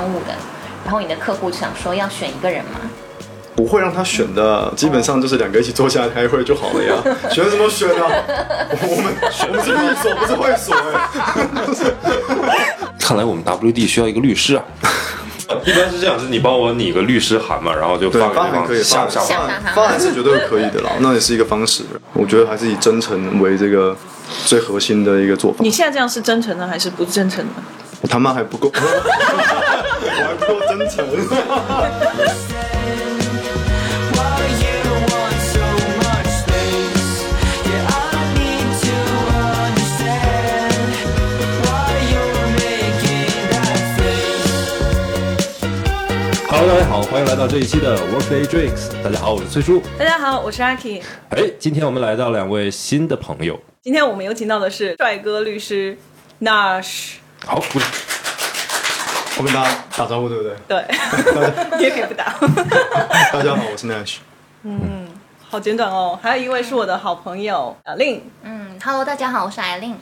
[0.00, 0.32] 商务的，
[0.82, 2.80] 然后你的客户想说要选一个人吗，
[3.54, 6.94] 不会让他选的，基本上就是两个一起坐下来开会就好了呀。
[7.30, 8.08] 选什么选啊？
[8.80, 9.14] 我们
[9.46, 10.74] 我们是律所，不是会所
[12.48, 12.76] 哎。
[12.98, 14.64] 看来我们 WD 需要一个律师啊。
[15.66, 21.84] 一般是这样，是你帮我拟个律师函嘛，然后就对发，给对方可以，下下发发函函发函是绝对可以的啦，那也是一个方式。
[22.14, 23.94] 我觉得还是以真诚为这个
[24.46, 25.70] 最核心的一个做法你。
[25.70, 27.62] 现在这样是真诚的还是不真诚的？
[28.00, 28.80] 我他妈还不够，我
[30.20, 31.06] 玩过真诚。
[46.46, 48.90] 哈喽，大家好，欢迎来到这一期的 Workday Drinks。
[49.02, 49.82] 大家好，我是崔叔。
[49.98, 51.02] 大家好，我是阿 K。
[51.30, 53.58] 哎，今天我们来到两位新的朋友。
[53.82, 55.96] 今天我们有请到的是帅哥律师
[56.42, 57.14] ，Nash。
[57.46, 57.64] 好。
[59.38, 60.54] 我跟大家打招呼，对不对？
[60.68, 60.84] 对，
[61.78, 62.34] 你也可以不打。
[63.32, 64.16] 大家好，我是 Nash。
[65.48, 66.18] 好简短哦。
[66.20, 68.22] 还有一位是我的好朋友阿令。
[68.42, 69.96] 嗯，Hello，大家好，我是艾琳。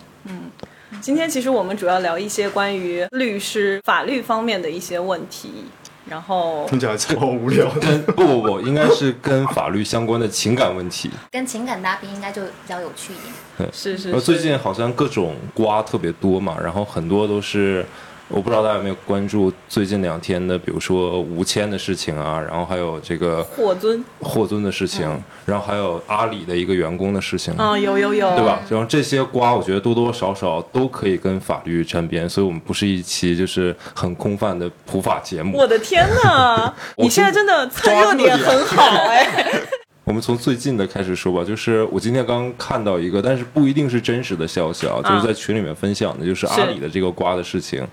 [1.00, 5.66] 今天其实我们主要聊一些关于律师法律方面的一些问题，
[6.08, 7.80] 然后 听起来超无聊的。
[7.80, 11.10] 跟不不不，应该是跟法律相关的情感问题。
[11.30, 13.70] 跟情感搭配应该就比较有趣一点。
[13.72, 17.84] 是是是最近好像各种瓜特别多嘛，然后很多都是，
[18.28, 25.08] 我不知道大家有没有关注最近两天的，比如说吴谦的事情啊，然后还有这个霍尊霍尊的事情，
[25.46, 27.54] 然后还有阿里的一个员工的事情。
[27.54, 28.60] 啊，有有有，对吧？
[28.68, 35.56] 然后这些瓜，我觉得多多少少都可以跟法律沾边，所以我们不是一期就是很空泛的普法节目。
[35.56, 39.26] 我的天呐， 你现在真的蹭热点很好哎。
[40.08, 47.86] 我们从最近的开始说吧，就是我今天刚看到一个，但是不一定是真实的消息啊，就是在群里面分享的，就是阿里的这个瓜的事情，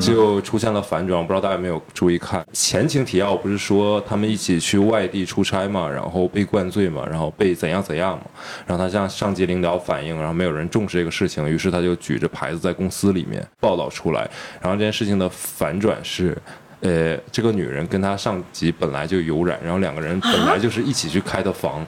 [0.00, 2.44] 就出现了反转，我不知道大家有没有注意看。
[2.52, 8.24] 前情提要不是说他们一起去外地出差嘛，然后被灌醉嘛，然后被怎样怎样嘛，
[8.66, 14.28] 然后他向上级领导反映，然后没有人重视这个事情，于是他就举着牌子在公司里面报道出来，
[14.60, 16.36] 然后这件事情的反转是。
[16.80, 21.86] 呃，这个女人跟她上级本来就有染，然后两个人本来就是一起去开的房，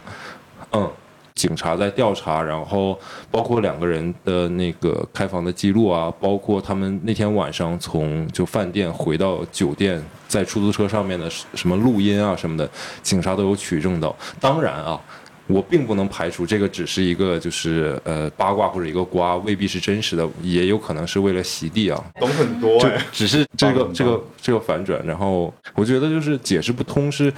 [0.73, 0.91] 嗯，
[1.35, 2.99] 警察在调查，然后
[3.31, 12.69] 包括两个人的那个开房的记录啊，包括他们那天晚上从就饭店回到酒店，在出租车上面的什么录音啊什么的，
[13.03, 14.15] 警察都有取证到。
[14.41, 15.01] 当然啊。
[15.47, 22.05] 我并不能排除这个只是一个就是呃八卦或者一个瓜，未必是真实的，也有可能是为了洗地啊。
[22.21, 27.33] 懂很多就哎、只是这个这个这个反转，然后我觉得就是解释不通是。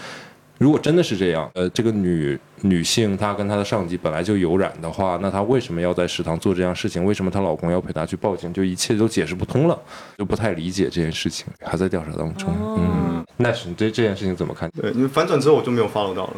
[0.57, 7.05] 如果真的是这样，呃，这个女女性她跟她的上级本来就有染的话，那她为什么要在食堂做这样事情？
[7.05, 8.53] 为什么她老公要陪她去报警？
[8.53, 9.77] 就一切都解释不通了，
[10.17, 12.55] 就不太理解这件事情，还在调查当中。
[12.79, 14.71] 嗯，那是你对这件事情怎么看？
[14.81, 16.35] 对，因为反转之后我就没有 follow 到了。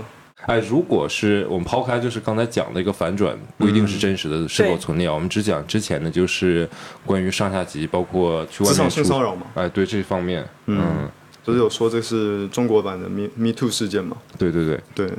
[0.47, 5.11] 哎，如果是我们抛开就是刚才讲的一个反转，不一定是真实的，是否存在？
[5.11, 6.69] 我们只讲之前的，就是
[7.05, 11.09] 关于上下级，包括去外面性骚扰嘛，哎，对这方面，嗯，
[11.45, 14.17] 就是有说这是中国版的 Me Me Too 事件嘛。
[14.39, 15.13] 对对对，对，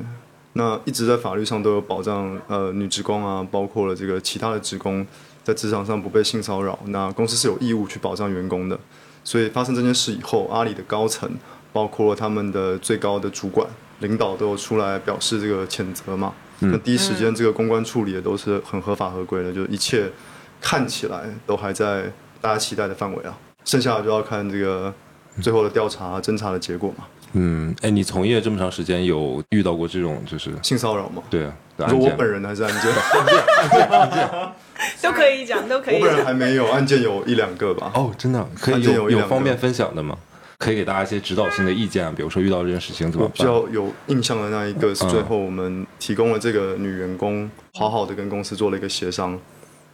[0.53, 5.05] 那一直在法律上都有保障，呃，女职工啊，包括了这个其他的职工
[5.43, 8.79] 在职场上不被性骚扰，那公司是有义务去保障员工的。
[9.23, 11.29] 所以发生这件事以后，阿里的高层，
[11.73, 13.67] 包括他们的最高的主管、
[13.99, 16.33] 领导都有出来表示这个谴责嘛。
[16.59, 20.09] 那第一时间这个公关处理也都是很合法合规的，就一切
[20.59, 23.37] 看起来都还在大家期待的范围啊。
[23.63, 24.93] 剩下的就要看这个
[25.41, 27.05] 最后的调查、侦查的结果嘛。
[27.33, 31.21] 嗯，哎，你从业这么长时间，有遇到过这种就是性骚扰吗？
[31.29, 32.13] 对啊的你说案件吗？
[32.13, 32.91] 我本人还是案件？
[35.03, 36.25] 都可以讲，都可以我本人讲。
[36.25, 37.91] 还没有，案件有一两个吧。
[37.93, 40.17] 哦，真的可以案件有有一两个方便分享的吗？
[40.57, 43.47] 可以给大家一些指导性的意见啊，比如说遇到这件事情怎么办比办？
[43.47, 49.39] 较有印象的那一个是最后我们提供了这个女员工好好的跟公司做了一个协商，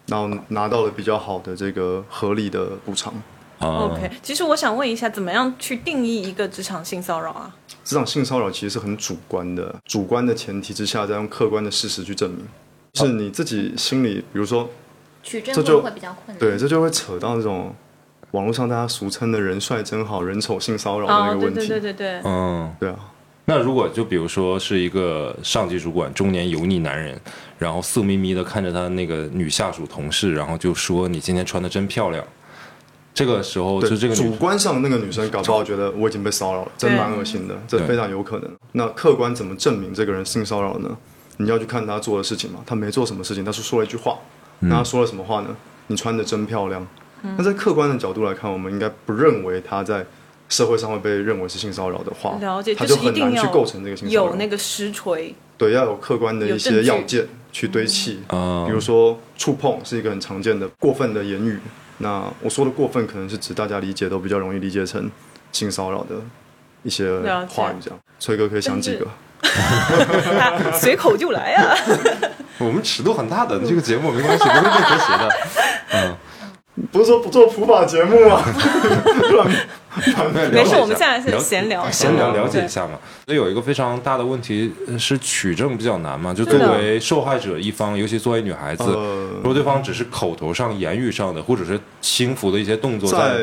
[0.08, 3.14] 然后拿到了比较好的这个合理的补偿。
[3.60, 7.56] 啊 OK，其实我想问一下，怎么样去定义一个职场性骚扰啊？
[7.84, 12.46] 职场性骚扰其实是很主观的，主观的前提之下，再用客观的事实去证明。
[12.96, 14.70] 是你自己心里，比如说，
[15.22, 16.38] 取证这就会会比较困难。
[16.38, 17.74] 对，这就会扯到那种
[18.34, 21.68] 网络上大家俗称的人帅真好，人丑性骚扰的那个问题。
[21.68, 22.96] 对对对，嗯，对啊，
[23.46, 27.20] 那如果就比如说是一个上级主管，中年油腻男人，
[27.60, 32.26] 然后色眯眯的看着他那个女下属同事，然后就说你今天穿的真漂亮。
[33.14, 38.50] 这个时候，就这个主观上那个女生搞不好觉得我已经被骚扰了，真蛮恶心的，这非常有可能。
[38.72, 40.90] 那客观怎么证明这个人性骚扰呢？
[41.38, 44.18] 你要去看他做的事情嘛，他没做什么事情，他是说了一句话，
[44.62, 45.56] 嗯那他说了什么话呢？
[45.86, 46.88] 你穿的真漂亮。
[47.38, 50.06] 那在客观的角度来看，我们应该不认为他在
[50.50, 54.30] 社会上会被认为是性骚扰的话，了解，他就很难去一定要构成这个性骚扰。
[54.30, 61.60] 有那个实锤，对，要有客观的一些要件去堆砌，啊比如说触碰是一个很常见的过分的言语。
[62.00, 65.10] 那我说的过分，可能是指大家理解都比较容易理解成
[65.52, 66.16] 性骚扰的
[66.82, 67.10] 一些
[67.48, 68.00] 话语，这样。
[68.20, 69.08] 崔哥可以想几个？
[70.74, 71.76] 随口就来啊。
[72.60, 75.30] 我们尺度很大的，这个节目没关系，不会被和谐的。
[75.94, 76.16] 嗯，
[76.92, 78.42] 不是说不做普法节目吗？
[80.52, 82.94] 没事，我们现在是闲聊，闲聊了解一下嘛。
[83.26, 93.38] 所以有一个非常大的问题呃是取证比较难嘛，就作为受害者一方，尤其作为女孩子，呃如果对方只是口头上、言语上的，或者是轻浮的一些动作，在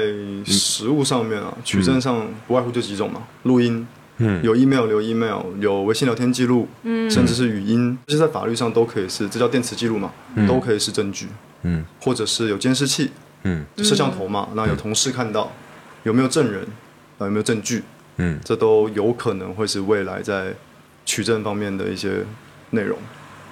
[0.45, 3.87] 实物上面啊，取证上不外乎就几种嘛，录音。
[4.19, 4.43] 嗯。
[4.43, 10.11] 有 email 留 email，有微信聊天记录，嗯，甚至是语音，这些在法律上都可以是，这叫电磁记录嘛，
[10.49, 11.29] 都可以是证据，
[11.63, 11.85] 嗯。
[12.03, 13.13] 或者是有监视器，
[13.45, 15.51] 嗯摄像头嘛，那有同事看到，
[16.03, 16.63] 有没有证人，
[17.19, 17.83] 啊，有没有证据，
[18.17, 20.55] 嗯这都有可能会是未来在
[21.05, 22.25] 取证方面的一些
[22.71, 22.99] 内容。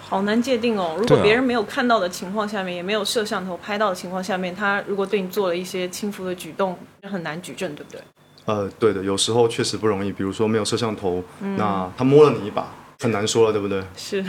[0.01, 0.97] 好难界定哦。
[0.99, 8.01] 如果别人没有看到的情况下面，也没有摄像头拍到的情况下面，他如果对你做了一些轻浮的举动，很难举证，对不对？
[8.47, 11.23] 呃，对的，有时候确实不容易，比如说没有摄像头，
[11.59, 13.83] 那他摸了你一把，很难说了，对不对？
[13.95, 14.25] 是，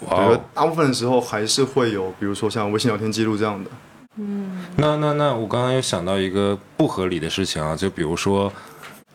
[0.00, 3.70] 我觉得哦，大部分的时候还是会有，比如说像微信聊天记录这样的。
[4.76, 8.52] 那那那我刚刚又想到一个不合理的事情啊，就比如说。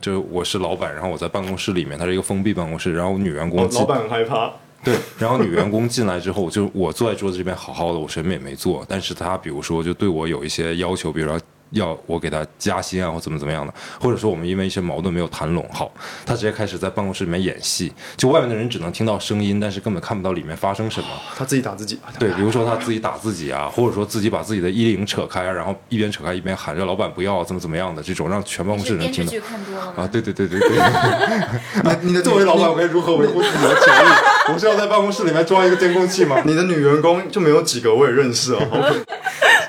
[0.01, 4.49] 就我是老板，然后我在办公室里面，它是一个封闭办公室，然后女员工老板很害怕，
[4.81, 11.37] 对，然后女员工进来之后，就我坐在桌子这边好好的，我什么也没做，但是她比如说就对我有一些要求，比如说
[11.71, 15.91] 要我给他加薪啊，或怎么怎么样的，或者说我们因为一些矛盾没有谈拢好，
[16.25, 21.07] 他直接开始在办公室里面演戏，就外面的人只能听到声音，但是根本看不到里面发生什么。
[21.35, 21.99] 他自己打自己。
[22.17, 30.21] 对，比如说他自己打自己啊，或者说自己把自己的衣领扯开，然后一边扯开一边喊着老板不要怎么怎么样的这种，让全办公室人听到电视剧看多了啊，对？
[30.21, 31.97] 对对对对 对。
[32.01, 34.53] 你的作为老板，我该如何维护自己的权益？
[34.53, 36.41] 我是要在办公室里面装一个监控器吗？
[36.45, 38.59] 你的女员工就没有几个我也认识哦。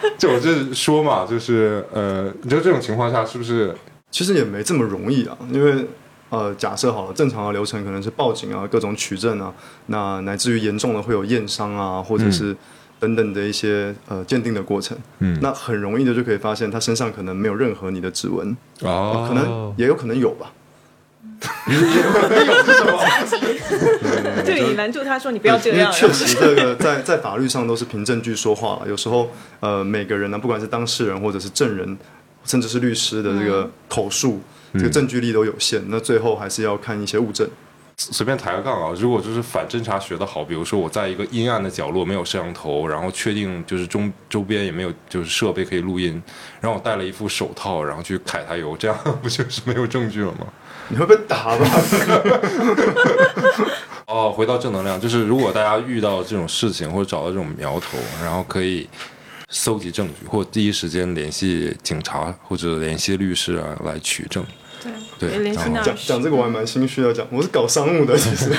[0.19, 3.75] 就我这说嘛，就是呃，你觉得这种情况下是不是？
[4.11, 5.87] 其实也没这么容易啊，因为
[6.31, 9.53] 呃，假设好了，正常的流程可能是报警啊，各种取证啊，
[9.87, 12.57] 那乃至于严重的会有验伤啊，或者是
[12.99, 14.97] 等等的一些呃鉴定的过程。
[15.21, 20.53] 嗯那很容易的就可以发现他身上可能没有任何你的指纹，哦可能也有可能有吧。
[24.45, 28.89] 对你拦住他说你不要这样，确实这个在 在法律上都是凭证据说话了。
[28.89, 29.31] 有时候
[29.61, 31.97] 呃，每个人呢，不管是当事人或者是证人，
[32.45, 34.41] 甚至是律师的这个口述，
[34.75, 35.83] 这个证据力都有限。
[35.89, 37.49] 那最后还是要看一些物证。
[37.97, 38.95] 随便抬个杠啊！
[38.99, 46.23] 如果就是反侦查学的好，比如说我在一个阴暗的角落没有摄像头，然后确定就是中周边也没有就是设备可以录音，
[46.63, 50.47] 然后我戴了一副手套，然后去揩他油，这样 不就是没有证据了吗？
[50.91, 51.67] 你会被打吧？
[54.07, 58.89] 哦，回到正能量，就是如果大家遇到这种事情或者找到这种苗头，然后可以
[59.49, 64.45] 搜集证据，或第一时间联系警察或者联系律师啊来取证。
[65.19, 68.51] 对，对讲讲这个我还蛮心虚的，讲我是搞商务的，其实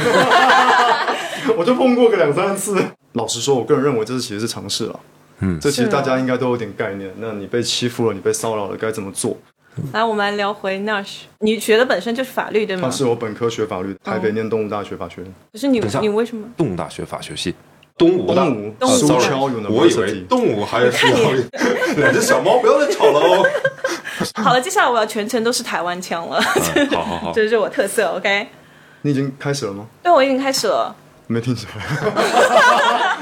[1.57, 2.81] 我就碰过个两三次。
[3.13, 4.97] 老实说，我个人认为这是其实是常识了。
[5.39, 7.11] 嗯这其实大家应该都有点概念。
[7.17, 9.37] 那你被欺负了，你被骚扰了，该怎么做？
[9.93, 12.91] 来，我们来聊回 Nash，你学的本身就是法律对吗他？
[12.95, 15.33] 是我本科学法律，台北念动物大学法学院。
[15.53, 16.47] 可是你你为什么？
[16.57, 17.55] 动物大学法学系，
[17.97, 21.07] 东吴大东吴啊苏 sorry，敲我以为东吴还是
[21.97, 23.45] 两只小猫，不要再吵了哦。
[24.35, 26.39] 好了，接下来我要全程都是台湾腔了，
[26.75, 28.07] 嗯好好好，这是我特色。
[28.17, 28.47] OK，
[29.03, 29.87] 你已经开始了吗？
[30.03, 30.93] 对我已经开始了。
[31.27, 33.17] 没听出来。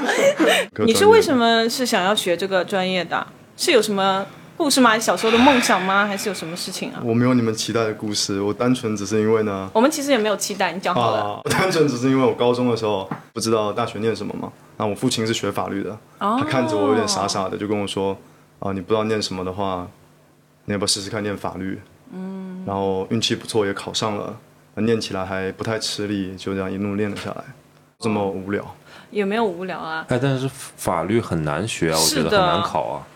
[0.84, 1.32] 你是为什？
[1.36, 3.26] 么是想要学这个专业的啊？
[3.56, 4.26] 是有什么
[4.60, 4.98] 故事吗？
[4.98, 6.06] 小时候的梦想吗？
[6.06, 7.00] 还是有什么事情啊？
[7.02, 9.70] 我没有你们期待的故事，我单纯只是因为呢。
[9.72, 11.22] 我们其实也没有期待，你讲好了。
[11.22, 18.14] 啊，单纯只是因为我高中的时候不知道大学念什么嘛，那我父亲是学法律的，哦他看着我有点傻傻的，就跟我说
[18.58, 19.88] 啊，你不知道念什么的话，
[20.66, 21.80] 你要不要试试看念法律？
[22.12, 24.36] 嗯，然后运气不错也考上了，
[24.74, 27.42] 念起来还不太吃力，就这样一路念了下来，
[27.98, 28.62] 这么无聊。
[29.10, 30.04] 也没有无聊啊。
[30.10, 33.06] 哎，但是法律很难学啊，我觉得很难考啊。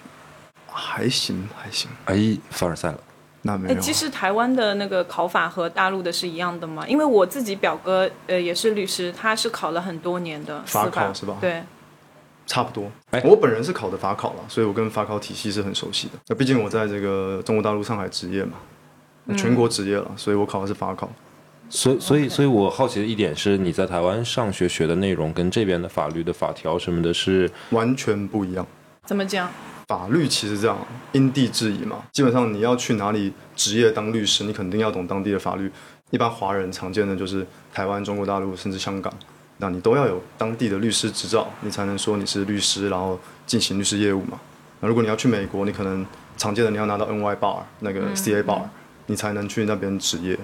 [0.77, 2.99] 还行还行，哎，凡尔赛了。
[2.99, 3.01] 哎，
[3.43, 3.81] 那没有。
[3.81, 6.85] 其实台湾的那个考法和大陆的是一样的吗？
[6.89, 11.63] 因为我自己表哥呃也是律师，他是考了很多年的法考是吧对，
[12.47, 13.23] 差不多哎。
[13.25, 16.15] 我本人是考的法考了，所以我跟法考体系是很熟悉的。
[16.27, 18.57] 那毕竟我在这个中国大陆上海职业嘛，
[19.37, 21.09] 全国职业了，所以我考的是法考。
[21.71, 28.67] 所以，所以，所以我好奇的一点是，你在台湾上学学的内容跟这边的法律的法条什么的是，完全不一样。
[29.05, 29.51] 怎么讲？
[29.87, 30.77] 法律其实这样
[31.13, 35.71] 因地制宜嘛，基本上你要去哪里职业当律师，你肯定要懂当地的法律。
[36.11, 39.13] 一般华人常见的就是台湾、中国大陆甚至香港，
[39.59, 44.39] 那你都要有当地的律师执照，你才能说你是律师，然后进行律师业务嘛。
[44.81, 48.63] 那如果你要去美国，你可能常见的你要拿到 NY bar 那个 CA bar，、
[49.07, 50.39] 你才能去那边执业。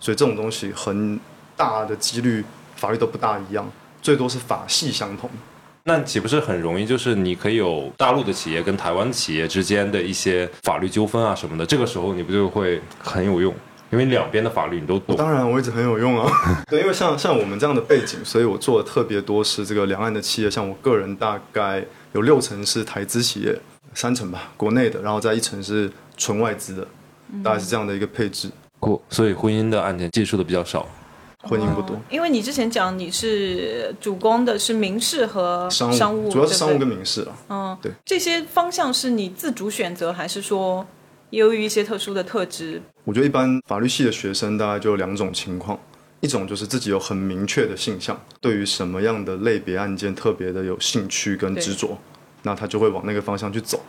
[0.00, 1.18] 所以这种东西很
[1.56, 2.44] 大的几率
[2.76, 3.68] 法律都不大一样，
[4.00, 5.28] 最多是法系相同。
[5.88, 6.84] 那岂不是很容易？
[6.84, 13.54] 就是你可以有大陆的企业跟台湾企业之间的一些法律纠纷啊什么的，这个时候你不就会很有用？
[13.90, 15.16] 因为两边的法律你都懂。
[15.16, 16.30] 当然，我一直很有用啊。
[16.68, 20.50] 对，因为像像我们这样的背景，所以我做的特别多是这个两岸的企业。
[20.50, 23.58] 像我个人大概有六成是台资企业，
[23.94, 26.86] 三成吧国内的，然后再一成是纯外资的，
[27.42, 28.50] 大概是这样的一个配置。
[28.78, 30.86] 过，所以婚姻的案件接触的比较少。
[31.48, 37.34] 婚姻不多，因为你之前讲你是主攻的是民事和商务商务，主要是商务跟民事啊。
[37.48, 40.86] 嗯，对，这些方向是你自主选择，还是说
[41.30, 42.82] 由于一些特殊的特质？
[43.04, 45.78] 我觉得一般法律系的学生大概就有两种情况，
[46.20, 51.96] 一种就是自己有很明确的性向，对于什么样的类别案件特别的有兴趣跟执着，
[52.42, 53.80] 那他就会往那个方向去走。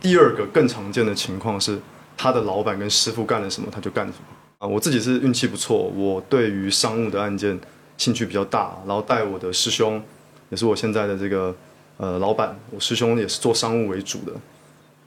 [0.00, 1.78] 第二个更常见的情况是，
[2.16, 4.35] 他的老板跟师傅干了什么，他就干什么。
[4.58, 7.58] 啊，我自己是运气不错，我对于商务的案件
[7.98, 10.02] 兴趣比较大，然后带我的师兄，
[10.48, 11.54] 也是我现在的这个
[11.98, 14.32] 呃老板，我师兄也是做商务为主的，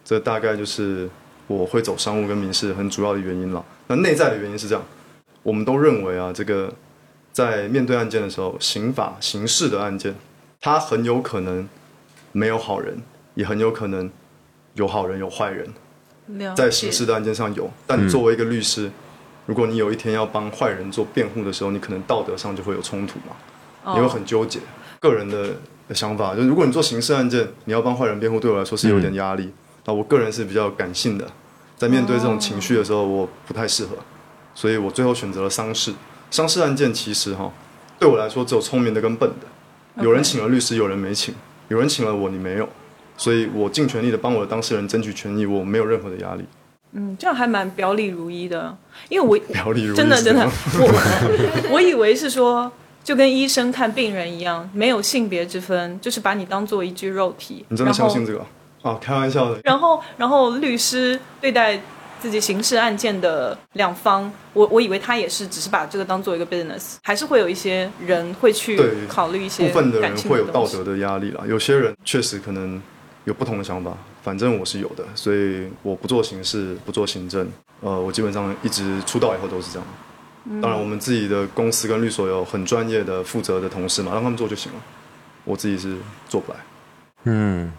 [0.06, 1.10] 这大概就是
[1.48, 3.66] 我会走商务跟民事很主要的原因了。
[3.88, 4.84] 那内在的原因是这样，
[5.42, 6.72] 我们都认为啊，这个
[7.32, 10.14] 在面对案件的时候，刑法刑事的案件，
[10.62, 11.68] 它很有可能
[12.32, 13.02] 没有好人，
[13.34, 14.12] 也很有可能
[14.76, 15.74] 有好人有坏人。
[16.56, 18.92] 在刑事的案件上有，但你作为一个律师，
[19.50, 23.36] 如果你有一天要帮坏人做辩护的时候，你可能道德上就会有冲突嘛，
[23.84, 24.60] 哦你会很纠结。
[25.00, 25.56] 个人的
[25.88, 29.52] 的想法就是，如果你做刑事案件，你要帮坏人辩护，对我来说是有点压力。
[29.86, 31.28] 那、我个人是比较感性的，
[31.76, 33.98] 在面对这种情绪的时候，我不太适合，
[34.54, 35.96] 所以我最后选择了商事。
[36.30, 37.52] 商事案件其实哈，
[37.98, 41.34] 对我来说只有聪明的跟笨的，有人请了律师，有人没请，
[41.70, 42.70] 有人请了我，你没有。
[43.18, 46.46] 所以我尽全力的帮我的当事人争取权益，我没有任何的压力。
[46.94, 48.76] 嗯，这样还蛮表里如一的，
[49.10, 50.46] 因为我 表里如一真的真的，
[50.80, 52.72] 我我以为是说，
[53.04, 57.66] 就跟医生看病人一样，没有性别之分，就是把你当做一具肉体。
[57.70, 58.46] 你真的相信这个？
[58.82, 59.60] 啊，开玩笑的。
[59.64, 61.80] 然后，然后律师对待
[62.20, 72.82] 自己刑事案件的两方，我我以为他也是只是把这个当做一个 business，还是会有一些人会去考虑一些部分的感人会有道德的压力啦，有些人确实可能
[73.26, 77.48] 有不同的想法，反正我是有的，所以我不做刑事，不做行政，
[77.82, 79.88] 呃，我基本上一直出道以后都是这样。
[80.52, 84.80] 嗯当然，我们自己的公司跟律所有很专业的负责的同事嘛，让他们做就行了。
[85.44, 85.98] 我自己是
[86.28, 86.58] 做不来，
[87.26, 87.72] 嗯，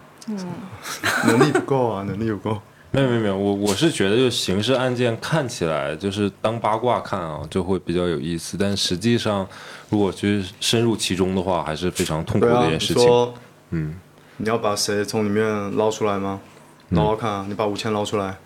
[1.27, 2.61] 能力不够啊，能力不够。
[2.91, 9.47] 没有没有没有，我我是觉得就刑事案件看起来就是当八卦看啊，就会比较有意思，但实际上
[9.89, 13.03] 如果去深入其中的话，还是非常痛苦的一件事情。
[13.03, 13.33] 说
[13.71, 13.95] 嗯，
[14.41, 16.41] 你要把谁从里面捞出来吗？
[16.89, 18.37] 捞捞看啊，你把五千捞出来。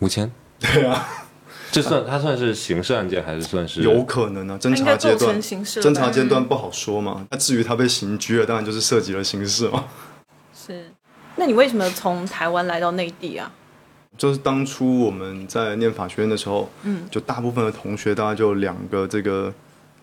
[0.00, 1.06] 五千，对啊，
[1.70, 7.24] 这算他算是刑事案件还是算是有可能啊，侦查阶段侦查阶段不好说嘛。
[7.30, 9.84] 那至于他被刑拘了，当然就是涉及了刑事嘛。
[10.52, 10.90] 是。
[11.36, 13.52] 那你为什么从台湾来到内地啊？
[14.18, 19.54] 就是当初我们在念法学院的时候，嗯，就大部分的同学大概就两个这个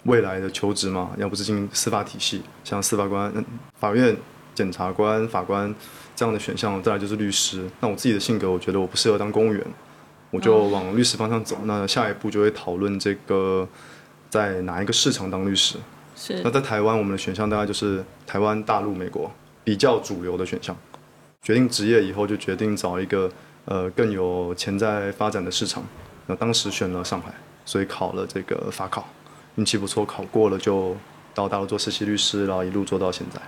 [0.04, 3.44] 未来的求职嘛，要不是进司法体系，像司法官、嗯
[3.80, 4.16] 法院、
[4.58, 5.72] 检察官、法官
[6.16, 7.70] 这样的选项，再来就是律师。
[7.80, 9.64] 那我自己的性格，我觉得我不适合当公务员，
[10.32, 11.56] 我就往律师方向走。
[11.66, 13.70] 那下一步就会讨论这个
[14.32, 15.78] 在哪一个市场当律师。
[16.16, 19.32] 是那在台湾，我们的选项大概就是台湾、大陆、美国
[19.64, 20.76] 比较主流的选项。
[21.44, 23.32] 决定职业以后，就决定找一个
[23.66, 25.84] 呃更有潜在发展的市场。
[26.26, 27.32] 那当时选了上海，
[27.64, 29.08] 所以考了这个法考，
[29.58, 30.98] 运气不错，考过了就
[31.36, 33.40] 到大陆做实习律师，然后一路做到现在。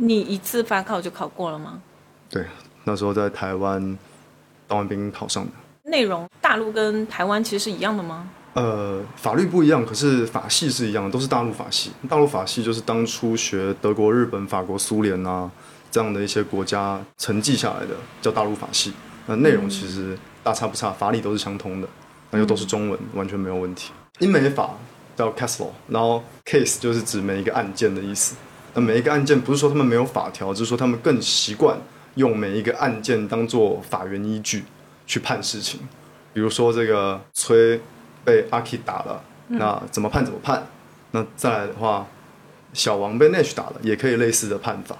[0.00, 1.82] 你一次法考就考过了吗？
[2.30, 2.46] 对，
[2.84, 3.98] 那时候在台湾
[4.66, 5.50] 当完兵考上的。
[5.90, 8.30] 内容大陆跟台湾其实是一样的吗？
[8.54, 11.90] 呃，法律不一样，可是法系是一样的，都是大陆法系。
[12.08, 15.50] 大陆法系就是当初学德国、日本、法国、苏联啊
[15.90, 18.92] 这样的一些国家承继下来的，叫大陆法系。
[19.26, 21.88] 那内容其实大差不差，法理都是相通的，
[22.30, 23.92] 那又都是中文，完全没有问题。
[24.20, 24.70] 英美法
[25.16, 28.36] 叫 case law，然后 case 就是指每一个案件的意思。
[28.78, 31.76] 那每一个案件不是说他们没有法条，只是说他们更习惯
[32.14, 34.62] 用每一个案件当做法源依据
[35.04, 35.80] 去判事情。
[36.32, 37.80] 比如说这个崔
[38.24, 40.64] 被阿 K 打了，那怎么判怎么判。
[41.10, 42.06] 那再来的话，
[42.72, 44.96] 小王被 Nash 打了，也可以类似的判法。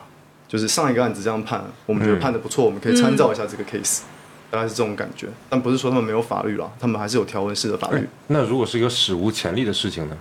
[0.48, 4.00] 就是上一个案子这样判，我们觉得判的不错，我们可以参照一下这个 case，、
[4.50, 5.28] 大概是这种感觉。
[5.48, 8.08] 但不是说他们没有法律了，他们还是有条文式的法律。
[8.26, 10.18] 那如果是一个史无前例的事情呢？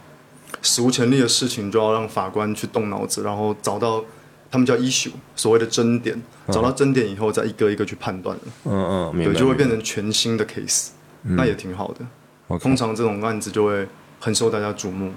[0.61, 4.03] 史无前例的事情，就要让法官去动脑子，然后找到
[4.49, 10.89] 他们叫 issue 所谓的争点，找到争点以后，再一个一个去判断，嗯嗯，对，就会变成全新的 case，、
[11.23, 12.57] 那也挺好的。
[12.59, 13.87] 通常这种案子就会
[14.19, 15.11] 很受大家瞩目，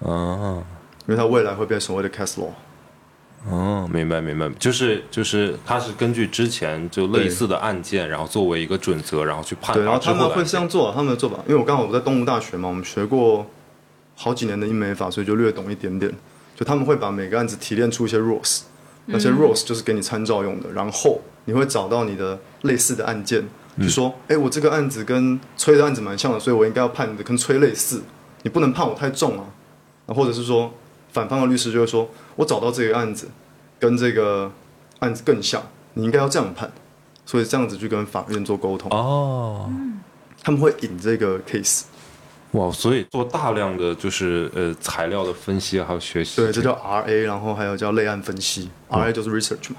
[0.00, 0.62] 啊。
[1.06, 2.50] 因为它未来会变所谓的 case law。
[3.50, 10.44] 哦，明白明白，就是就是，它是根据之前就类似的案件，然后作为一个准则，然后去判对，然后他们会。
[10.44, 13.44] 这样做，他们的做法，因为我刚好我在东吴大学嘛，我们学过
[14.14, 16.12] 好几年的英美法，所以就略懂一点点。
[16.54, 18.60] 就他们会把每个案子提炼出一些 rules，
[19.06, 23.42] 那些 rules 就是给你参照用的，然后你会找到你的类似的案件，
[23.78, 28.02] 就说，哎、我这个案子跟崔的案子蛮像的，所以我应该要判的跟崔类似，
[28.42, 29.46] 你不能判我太重啊。
[30.06, 30.72] 啊或者是说，
[31.10, 33.28] 反方的律师就会说，我找到这个案子
[33.80, 34.52] 跟这个
[34.98, 35.62] 案子更像，
[35.94, 36.70] 你应该要这样判，
[37.24, 38.90] 所以这样子去跟法院做沟通。
[38.92, 39.70] 哦，
[40.42, 41.84] 他们会引这个 case，
[42.52, 46.40] 哇，所以做大量的就是呃材料的分析还有学习。
[46.40, 49.76] 对，这叫 RA，然后还有叫类案分析，RA 就是 research 嘛，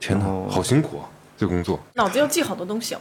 [0.00, 1.04] 天哪哦，好辛苦啊，
[1.36, 1.78] 这工作。
[1.94, 3.00] 脑子要记好多东西哦。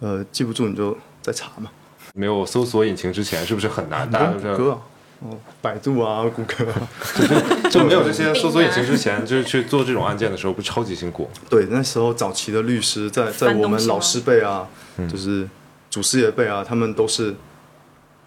[0.00, 1.70] 呃，记不住你就再查嘛，
[2.12, 4.10] 没有搜索引擎之前是不是很难？
[4.10, 4.78] 大家都知道谷歌啊，
[5.20, 6.88] 哦，百度啊，谷歌啊，
[7.70, 11.30] 就没有这些搜索引擎之前， 就是去做这种案件的时候，不是超级辛苦？
[11.48, 14.68] 对，那时候早期的律师在在我们老师辈啊，
[15.08, 15.48] 就是
[15.88, 17.34] 祖师爷辈啊，他们都是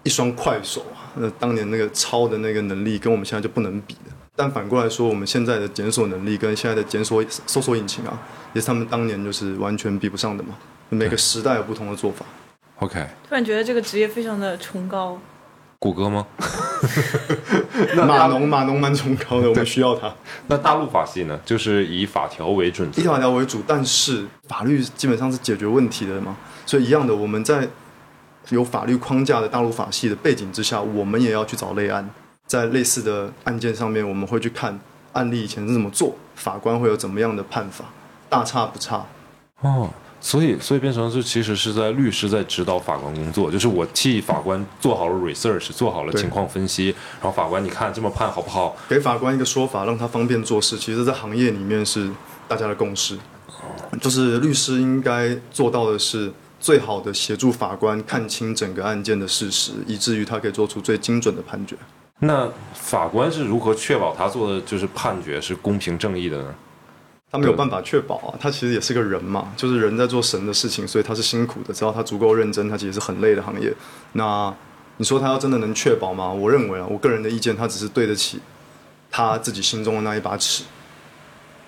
[0.05, 4.11] 一双快手啊，那当年那个抄的那个能力跟我们现在就不能比的。
[4.37, 8.17] 但反过来说，我们现在的检索能力跟现在的检索搜索引擎啊，
[8.53, 10.55] 也是他们当年就是完全比不上的嘛。
[10.89, 12.25] 每个时代有不同的做法。
[12.79, 15.19] OK，突然觉得这个职业非常的崇高。
[15.79, 16.25] 谷歌吗？
[17.95, 20.13] 码农码农蛮崇高的，我们需要它。
[20.47, 21.39] 那大陆法系呢？
[21.45, 23.05] 就是以法条为准则以。
[23.05, 27.67] 法条为主，但是法律基本上是解决问题的嘛，所以一样的，我们在
[28.49, 32.09] 有法律框架的大陆法系的背景之下，我们也要去找类案，
[32.47, 34.79] 在类似的案件上面，我们会去看
[35.13, 37.85] 案例以前是怎么做，法官会有怎么样的判法，
[38.29, 39.05] 大差不差。
[39.61, 48.75] 哦，所以所以变成是其实是在律师在指导法官工作，就是我替法官做好了 research，做好了情况分析，然后法官你看这么判好不好？
[48.87, 50.77] 给法官一个说法，让他方便做事。
[50.77, 52.11] 其实，在行业里面是
[52.47, 53.17] 大家的共识，
[54.01, 56.31] 就是律师应该做到的是
[56.65, 61.75] 最好的协助法官看清整个案件的事实，以至于他可以做出最精准的判决。
[62.21, 66.55] 那法官是如何确保他做的就是判决是公平正义的呢？
[67.31, 71.71] 他没有办法确保啊，他其实也是个人嘛，就是人在做神的事情，所以他是辛苦的。
[71.71, 73.71] 只要他足够认真，他其实是很累的行业。
[74.13, 74.51] 那
[74.97, 76.31] 你说他要真的能确保吗？
[76.31, 78.39] 我认为啊，我个人的意见，他只是对得起
[79.11, 80.63] 他自己心中的那一把尺，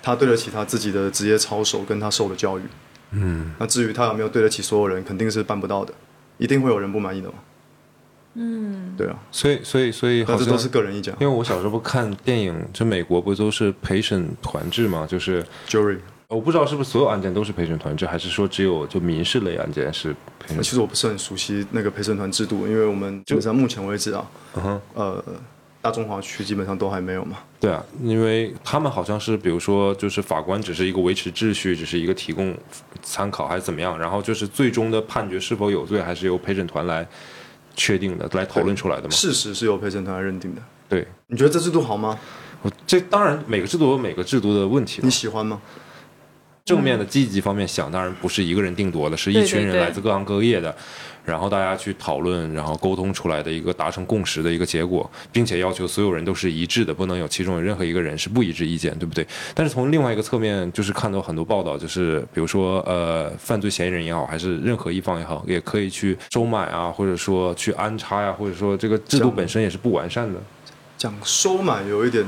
[0.02, 2.62] 他对得起他自己的职业操守跟他受的教育。
[3.10, 5.92] 嗯，那至于他有没有对得起所有人，肯定是办不到的，
[6.36, 7.34] 一定会有人不满意的嘛。
[8.34, 11.16] 嗯，对啊，所以所以所以好像但这都是个人意见啊。
[11.20, 15.06] 因为我小时候不看电影，这美国不都是陪审团制嘛？
[15.06, 25.24] 就是 Jury，我不知道是不是所有案件都是陪审团制，还是说只有就民事类案件是陪审其实我不是很熟悉那个陪审团制度，因为我们基本上目前为止啊，嗯哼呃，
[25.80, 27.38] 大中华区基本上都还没有嘛。
[27.60, 32.56] 对啊，因为他们好像是，比如说，就是法官只是一个维持秩序，只是一个提供
[33.02, 33.98] 参考，还是怎么样？
[33.98, 37.06] 然后就是最终的判决是否有罪，还是由陪审团来
[37.74, 39.10] 确定的，来讨论出来的嘛？
[39.10, 40.62] 事实是由陪审团来认定的。
[40.88, 42.18] 对，你觉得这制度好吗？
[42.62, 45.10] 我这当然每个制度有每个制度的问题嘛你。
[45.10, 45.60] 喜欢吗？
[46.64, 50.76] 正面的积极方面想，当然不是一个人定夺的，是一群人来自各行各业的，
[51.28, 59.26] 然后大家去讨论，然后沟通出来的一个达成共识的一个结果，并且要求所有人都是一致的，不能有其中有任何一个人是不一致意见，对不对？
[59.54, 70.40] 但是从另外一个侧面，就是看到很多报道，就是比如说呃，犯罪嫌疑人也好，还是任何一方也好，也可以去收买啊，或者说去安插呀、或者说这个制度本身也是不完善的。
[70.96, 72.24] 讲收买有一点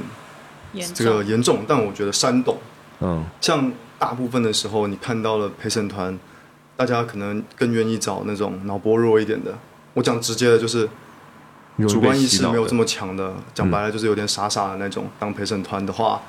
[0.94, 1.24] 这个。
[1.24, 2.56] 严重，但我觉得煽动。
[3.00, 6.18] 嗯，像大部分的时候，你看到了陪审团，
[6.80, 9.52] 大家可能更愿意找那种脑波弱一点的。
[9.92, 10.88] 我讲直接的，就是
[11.86, 15.06] 主观意识没有这么么强的，讲白了就是有点傻傻的那种。
[15.18, 16.22] 当陪审团的话，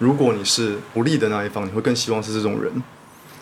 [0.00, 2.72] 如果你是不利的那一方，你会更希望是这种人，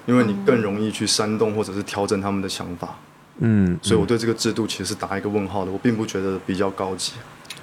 [0.04, 2.94] 因为你更容易去煽动或者是调整他们的想法。
[3.38, 7.14] 嗯，所以我对这个制度其实是打一个问号的，我并不觉得比较高级。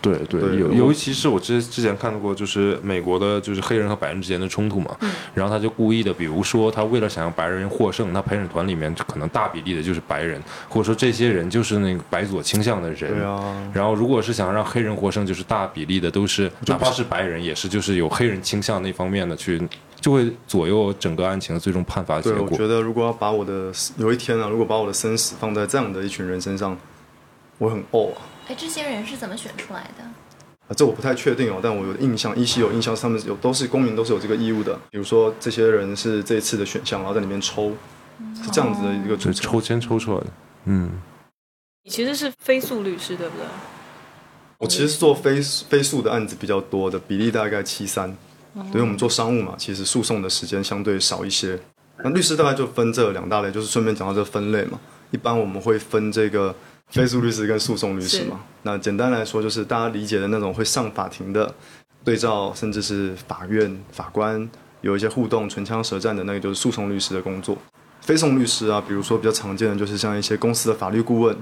[0.01, 4.95] 对对，尤尤其是我之之前看到过，就是美国的，就是黑人和白人之间的冲突嘛，
[5.33, 19.61] 然后他就故意的，比如说他为了想让白人获胜，那陪审团里面就可能大比例的就是白人，或者说这些人就是那个白左倾向的人，对啊，然后如果是想让黑人获胜，就是大比例的都是哪怕是白人，也是就是有黑人倾向那方面的去
[19.99, 22.57] 就会左右整个案情的最终判罚结对，我果。
[22.57, 26.77] 觉得如果要把我的有一天啊，如果把我的生死放在这样的一群人身上，
[27.57, 28.21] 我很怄啊。
[28.47, 30.03] 哎，这些人是怎么选出来的？
[30.67, 34.77] 啊，这我不太确定哦，但我有印象，依稀有印象，他们有都是公民，都是有这个义务的。
[34.89, 37.71] 比如说，这些人是这一次的选项，然后在里面抽，
[38.41, 39.33] 是这样子的一个组成。
[39.33, 40.27] 就抽签抽出来的，
[40.65, 40.91] 嗯，
[41.83, 43.45] 你其实是非诉律师，对不对？
[44.59, 48.15] 我其实是做非非诉的案子比较多的，比例大概七三。
[48.55, 51.59] 因为我们做商务嘛，其实诉讼的时间相对少一些。
[52.03, 54.79] 那律师大概就分这两大类，就是顺便讲到这分类嘛。
[55.11, 56.55] 一般我们会分这个
[56.89, 58.39] 非诉律师跟诉讼律师嘛。
[58.63, 61.53] 那简单来说，就是大家理解的那种会上法庭的
[62.03, 64.49] 对照，甚至是法院法官
[64.81, 67.57] 有一些互动、唇枪舌战的那个，就是诉讼律师的工作。
[68.01, 71.35] 非讼律师啊，比如说比较常见的就是像一些公司的法律顾问，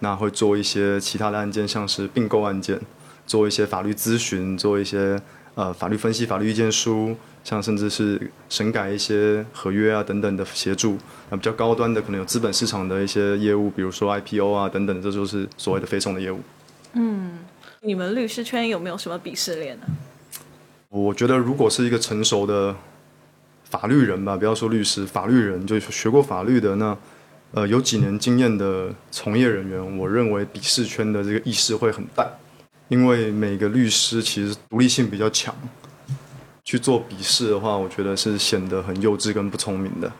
[0.00, 2.78] 那会做一些其他的案件，像是并购案件，
[3.26, 5.18] 做一些法律咨询，做一些
[5.54, 10.98] 呃法律分析、法律意见书，像甚至是审改一些合约啊等等的协助。
[11.30, 16.40] 那比较高端的可能有资本市场的一些业务，比如说 IPO 啊等等，这就是所谓的非送的业务。
[16.94, 17.38] 嗯
[17.82, 19.86] 你们律师圈有没有什么鄙视链呢？
[20.88, 22.74] 我觉得如果是一个成熟的
[23.64, 26.96] 法律人吧，不要说律师，法律人就是学过法律的，那
[27.50, 32.26] 呃有几年经验的从业人员，我认为鄙视圈的这个意识会很淡，
[32.88, 35.54] 因为每个律师其实独立性比较强，
[36.64, 40.10] 去做鄙视的话，我觉得是显得很幼稚跟不聪明的。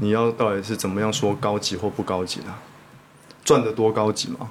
[0.00, 2.54] 你要到底是怎么样说高级或不高级呢？
[3.44, 4.48] 赚得多高级嘛？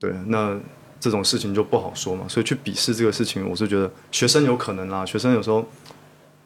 [0.00, 0.58] 对，那
[0.98, 2.24] 这种事情就不好说嘛。
[2.26, 5.64] 所以去鄙视这个事情，我是觉得学生有可能啦，学生有时候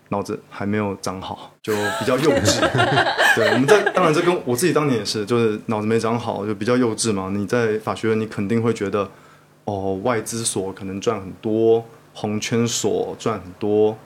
[0.09, 2.61] 脑子还没有长好，就比较幼稚。
[3.37, 7.31] 对，我们在当然这跟我自己当年也是，就是脑子没长好，就比较幼稚嘛。
[7.33, 9.09] 你在法学院，你肯定会觉得，
[9.64, 11.83] 哦，外资所可能赚很多，
[12.14, 13.96] 红圈所赚很多，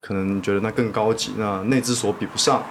[0.00, 2.62] 可能觉得那更高级，那内资所比不上，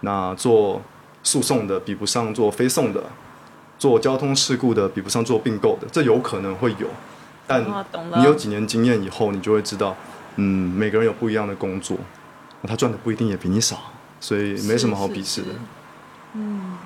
[0.00, 0.80] 那做
[1.22, 3.02] 诉讼的比不上做非讼的，
[3.78, 6.88] 做交通事故的比不上做并购的，这有可能会有，
[7.46, 7.64] 但
[8.16, 9.96] 你有几年经验以后，你就会知道，
[10.36, 11.98] 嗯，每个人有不一样的工作，
[12.62, 15.48] 那他赚的不一定也比你少，所以没什么好鄙视的。
[16.34, 16.76] 嗯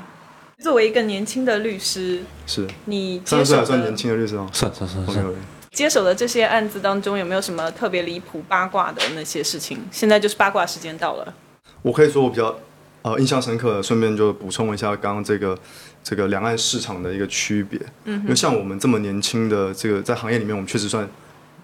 [0.58, 2.68] 作为一个年轻的律师，是。
[2.84, 4.46] 你三接手十岁还算年的轻的律师哦。
[4.52, 5.24] 算算算算
[5.72, 9.78] 接手的这些案子当中，有没有什么特别离谱、八卦的那些事情？
[9.90, 11.34] 现在就是八卦时间到了。
[11.82, 12.58] 我可以说我比较
[13.02, 15.56] 呃印象深刻的，顺便就补充一下刚刚这个
[16.02, 17.80] 这个两岸市场的一个区别。
[18.04, 21.08] 嗯，因为像我们这么年轻的这个在行业里面，我们确实算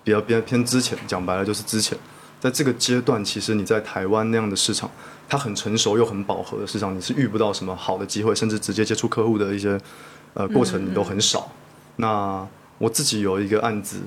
[0.05, 1.99] 比较偏偏之前，讲白了就是之前。
[2.39, 4.89] 在这个阶段，其实你在台湾那样的市场，
[5.27, 9.81] 它很成熟又很饱和的市场，你是遇不到什么好的机会，甚至直接接触客户的一些
[10.35, 11.51] 呃过程，你都很少。
[11.97, 12.47] 那
[12.79, 14.01] 我自己有一个案子，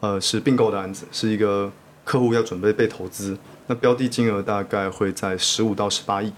[0.00, 1.70] 呃，是并购的案子，是一个
[2.04, 6.32] 客户要准备被投资，那标的金额大概会在十五到十八亿。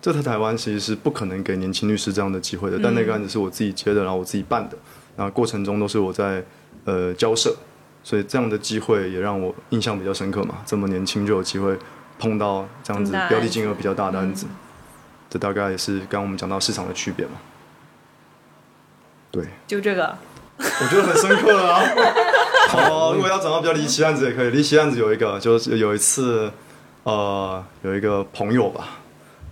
[0.00, 4.76] 这在台湾其实是不可能给年轻律师这样的机会的，但那个案子是我自己接的，然后我自己办的，
[5.16, 6.44] 然后过程中都是我在
[6.84, 7.54] 呃交涉，
[8.02, 10.56] 所以这样的机会也让我印象比较深刻嘛。
[10.66, 11.78] 这么年轻就有机会
[12.18, 14.46] 碰到这样子标的金额比较大的案子，
[15.30, 17.32] 这大概也是刚刚我们讲到市场的区别嘛。
[19.30, 20.18] 对，就这个，
[20.80, 21.82] 我觉得很深刻了啊。
[22.68, 24.50] 好，如果要讲到比较离奇案子也可以。
[24.50, 26.50] 离奇案子有一个，就是有一次，
[27.02, 28.88] 呃，有一个朋友吧，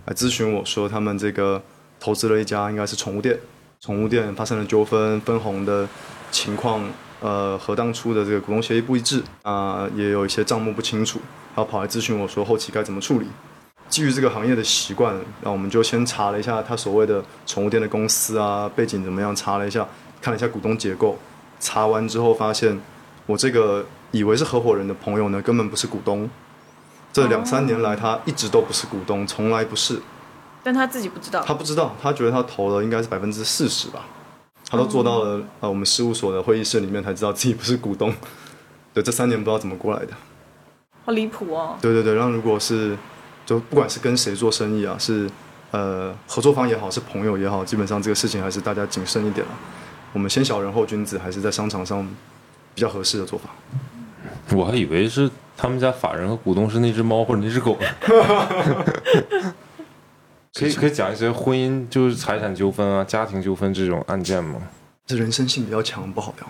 [0.07, 1.61] 来咨询我说，他们这个
[1.99, 3.39] 投资了一家应该是宠物店，
[3.81, 5.87] 宠物店发生了纠纷，分红的
[6.31, 6.83] 情况，
[7.21, 11.21] 呃，和当初的这个股东协议不一致啊、也有一些账目不清楚，
[11.55, 13.27] 然后跑来咨询我说后期该怎么处理。
[13.89, 19.85] 基于这个行业的习惯，那我们就先查了一下他所谓的宠物店的公司啊，背景怎么样，查了一下，
[20.21, 21.19] 看了一下股东结构。
[21.59, 22.81] 查完之后发现，
[23.27, 26.29] 我这个以为是合伙人的朋友呢，根本不是股东。
[27.13, 30.01] 这两三年来，他一直都不是股东，从来不是。
[30.63, 31.43] 但他自己不知道。
[31.45, 34.07] 他不知道，他觉得他投了应该是百分之四十吧，
[34.71, 38.15] 他都做到了呃我们事务所的会议室里面才知道自己不是股东。
[38.95, 40.13] 对，这三年不知道怎么过来的。
[41.05, 41.77] 好离谱哦！
[41.81, 42.97] 对对对，然后如果是
[43.45, 45.29] 就不管是跟谁做生意啊，是
[45.73, 49.53] 呃合作方也好，是朋友也好，基本上这个事情还是大家谨慎一点了。
[50.13, 52.07] 我们先小人后君子，还是在商场上
[52.75, 53.51] 比较合适的做法。
[54.53, 57.87] 我还以为是他们家法人和股东是那只猫或者那只狗呢。
[60.53, 64.61] 可以可以讲一些婚姻就是财产纠纷啊、家庭纠纷这种案件吗？
[65.07, 66.47] 这人生性比较强，不好聊。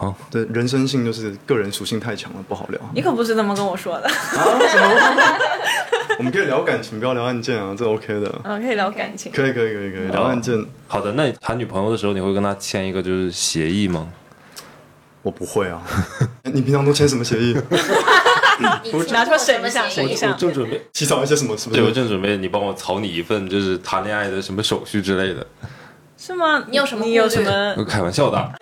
[0.00, 2.80] 好，对，人生性就是个人属性太强了，不好聊。
[2.94, 4.06] 你可不是这么跟我说的。
[4.06, 4.12] 啊？
[4.70, 5.38] 什么？
[6.18, 8.32] 我们可以聊感情，不要聊案件啊，这 OK 的。
[8.44, 9.32] 嗯，可以聊感情。
[9.32, 14.06] 可以可以可以可以聊案件，好的，那你谈女朋友的时候，你会跟她签一个就是协议吗？
[15.22, 15.82] 我不会啊。
[16.54, 17.56] 你平常都签什么协议？
[18.84, 21.56] 你我拿出来审一下什么协议审一下我正准备，起草一些什么？
[21.58, 21.94] 是不对我是？
[21.94, 25.44] 正准备你帮我草拟一份就是谈恋爱的什么手续之类的。
[26.18, 26.64] 是吗？
[26.68, 28.52] 你有什么你有什么我开玩笑的，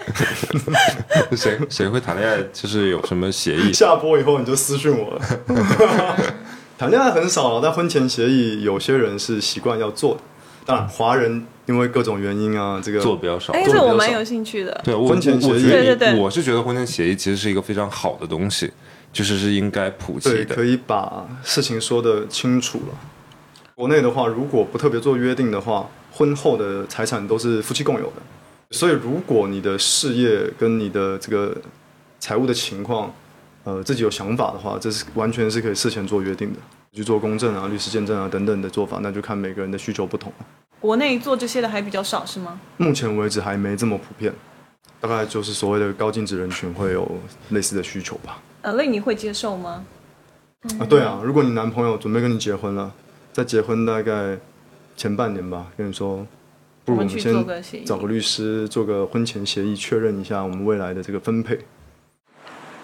[1.34, 2.42] 谁谁会谈恋爱？
[2.52, 3.72] 就是有什么协议？
[3.72, 5.20] 下播以后你就私信我了。
[6.76, 10.20] 谈恋爱很少了，但婚前协议有些人是习惯要做的。
[10.66, 13.54] 当然，华人因为各种原因啊，这个做的比较少。
[13.54, 14.78] 哎，这我蛮有兴趣的。
[14.84, 18.70] 对，我婚前协议我觉得对对对我是觉得婚前协议其实是一个非常好的东西，
[19.12, 20.62] 就是是应该普及对，的可。
[20.64, 22.98] 以把事情说的清楚了。
[23.74, 28.22] 国内的话，如果不特别做约定的话，婚后的财产都是夫妻共有的。
[28.70, 31.56] 所以，如果你的事业跟你的这个
[32.18, 33.14] 财务的情况，
[33.64, 36.58] 呃，自己有想法的话，这是完全是可以事前做约定的，
[36.92, 40.46] 去做公证啊、律师见证啊等等的做法，那就看每个人的需求不同了。
[40.80, 42.58] 国内做这些的还比较少，是吗？
[42.78, 44.32] 目前为止还没这么普遍，
[45.00, 48.42] 大概就是所谓的高净值人群会有类似的需求吧。
[48.62, 49.84] 呃，那你会接受吗？
[50.80, 52.92] 啊，对啊，如果你男朋友准备跟你结婚了，
[53.32, 54.36] 在结婚大概
[54.96, 56.26] 前半年吧，跟你说，
[56.84, 61.60] 不如我们先找个律师做个婚前协议，确认一下我们未来的这个分配。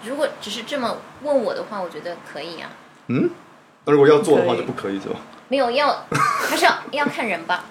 [0.05, 2.69] 如果只是这么问我的话，我觉得可以啊。
[3.07, 3.29] 嗯，
[3.85, 5.15] 那如果要做的话就不可以是吧？
[5.47, 7.65] 没有要， 还是要要看人吧。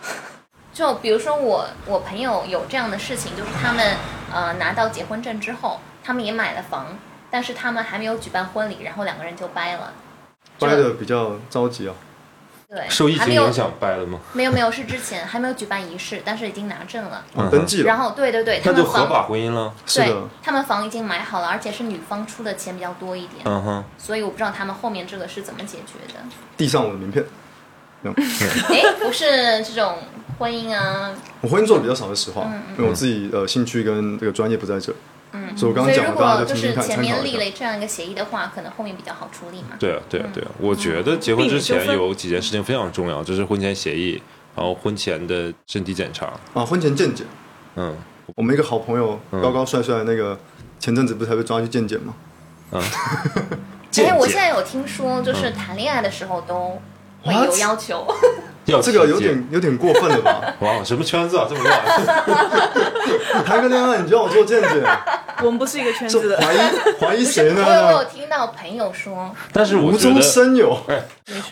[0.72, 3.96] 就比如说我我朋友有这样的事情，就是他们
[4.32, 6.98] 呃拿到结婚证之后，他们也买了房，
[7.30, 9.92] 但是他们还没有举办婚礼，然后两个人就掰了。
[10.58, 11.94] 掰的比较着急啊。
[12.74, 14.18] 对，受疫情影响掰了吗？
[14.32, 17.22] 没有没有是之前还没有举办仪式，但是已经拿证了。
[17.36, 19.74] 啊登记了然，后对对对，他那就合法婚姻了。
[19.84, 26.20] 对是的，他们房已经买好了，而且是女方出的钱比较多一点，嗯哼，所以我不知道他们后面这个是怎么解决的。
[26.56, 27.22] 递上我的名片。
[28.04, 29.98] 哎， 不是这种
[30.38, 31.10] 婚姻啊，
[31.42, 34.92] 我婚姻做的比较少的实话，嗯因为我自己呃兴趣跟这个专业不在这，
[35.32, 37.24] 嗯，所以我刚刚讲的大家果就是前面。
[37.24, 39.76] 立了这样一个协议的话，可能后面比较好处理嘛。
[39.78, 40.50] 对啊，对啊，对啊。
[40.58, 44.22] 我觉得结婚之前有几件事情非常重要，就是婚前协议，
[44.54, 46.26] 然后婚前的身体检查。
[46.54, 47.26] 啊，婚前健检，
[47.76, 47.96] 嗯
[48.36, 50.38] 我们一个好朋友嗯高高帅帅那个，
[50.78, 52.14] 前阵子不是才被抓去健检吗？
[52.72, 52.82] 嗯。
[54.04, 56.80] 哎，我现在有听说，就是谈恋爱的时候都
[57.22, 58.06] 会有要求，
[58.66, 60.40] 要这个有点有点过分了吧？
[60.60, 63.44] 哇，什么圈子啊，这么乱？
[63.44, 64.70] 谈个恋爱你就让我做健检，
[65.42, 66.38] 我们不是一个圈子的。
[66.40, 66.58] 怀疑
[67.00, 67.64] 怀疑谁呢？
[67.66, 70.78] 我有听到朋友说，但是我无中，生有。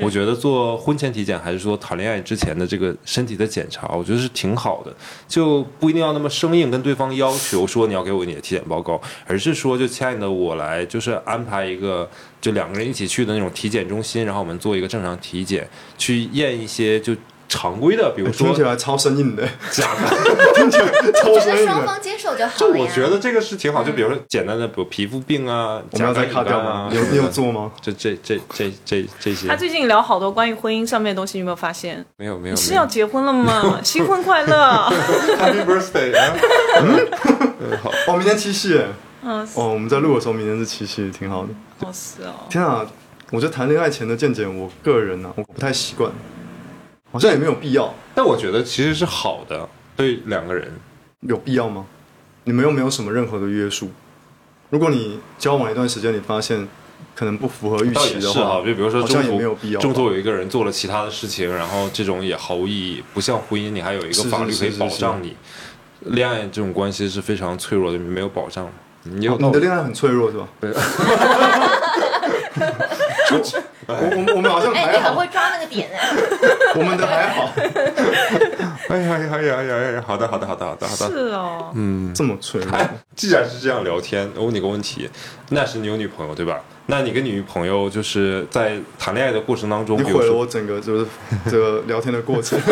[0.00, 4.92] 我觉得做婚前体检还是说谈恋爱之前的这个身体的检查，我觉得是挺好的，
[5.28, 12.09] 就不一定要那么生硬跟对方要求说你要给我你的体检报告，而是说就亲爱的我来就是安排一个
[12.40, 17.14] 就两个人一起去的那种体检中心，然后我们做一个正常体检，去验一些就
[17.51, 20.17] 常规的，比如说听起来超生硬的，假的。
[20.55, 20.87] 听起来
[21.21, 21.67] 超的。
[21.67, 22.85] 双方接受就好就了呀。
[22.87, 27.73] 我觉得这个是挺好，就比如说简单的，比如皮肤病啊，我们要再甲卡掉肝乙肝啊吗？，你有你有做吗？
[27.81, 32.05] 就这这这这这些他最近聊好多关于婚姻上面的东西，你有没有发现？
[32.17, 33.81] 没有没有你是要结婚了吗？
[33.83, 34.57] 新婚快乐！
[35.41, 36.37] Happy birthday 啊！
[36.83, 38.87] 嗯，好，哦，明天七夕耶！
[39.23, 41.49] 嗯，哦，我们在录的时候，明天是七夕，挺好的。
[41.81, 42.87] 哦是哦，天啊，
[43.33, 46.11] 我觉得谈恋爱前的健检，我个人呢、啊，我不太习惯，
[47.12, 47.92] 好像也没有必要。
[48.14, 50.73] 但我觉得其实是好的，对两个人。
[51.20, 51.85] 有必要吗？
[52.44, 53.90] 你们又没有什么任何的约束。
[54.70, 56.66] 如果你交往一段时间，你发现
[57.14, 65.37] 可能不符合预期的话，就比如说中好像也没有必要中途有一个人做了其他的事情，然后这种也毫无意义，不像婚姻，你还有一个法律可以保障你。
[66.07, 68.66] 恋爱这种关系是非常脆弱的，没有保障。
[69.03, 69.37] 你有。
[69.37, 70.49] 你的恋爱很脆弱是吧？
[73.38, 73.95] 对我
[74.29, 76.09] 我我们好像哎，还好，你很会抓那个点哎。
[76.77, 77.51] 我们的还好，
[78.88, 80.05] 哎呀呀呀哎呀哎呀！
[80.07, 81.07] 好的好的好的好的好的。
[81.11, 82.73] 是哦，嗯，这么脆弱。
[82.77, 85.09] 哎，既然是这样聊天，我问你个问题，
[85.51, 86.61] 那时你有女朋友对吧？
[86.87, 91.07] 那你跟你女朋友就是在谈恋爱的过程当中，你毁了比如说我整个就是
[91.49, 92.59] 这个聊天的过程。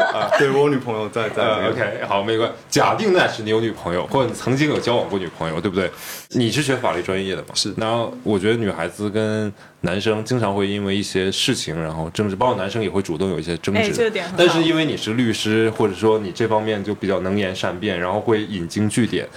[0.00, 2.54] 啊，对我有女朋友在在呃，OK，好，没关系。
[2.68, 5.90] 假定那是你有女朋友，或者你曾经有交往过女朋友，对不对？
[6.30, 7.48] 你是学法律专业的嘛？
[7.54, 9.52] 是然后我觉得女孩子跟
[9.82, 13.92] 男生经常会因为一些事情，然后争执，包括男生也会主动有一些争哎执。
[13.92, 19.28] 这个点很好但是因为你是律师，或者说你这方面就比较能言善辩，然后会引经据典，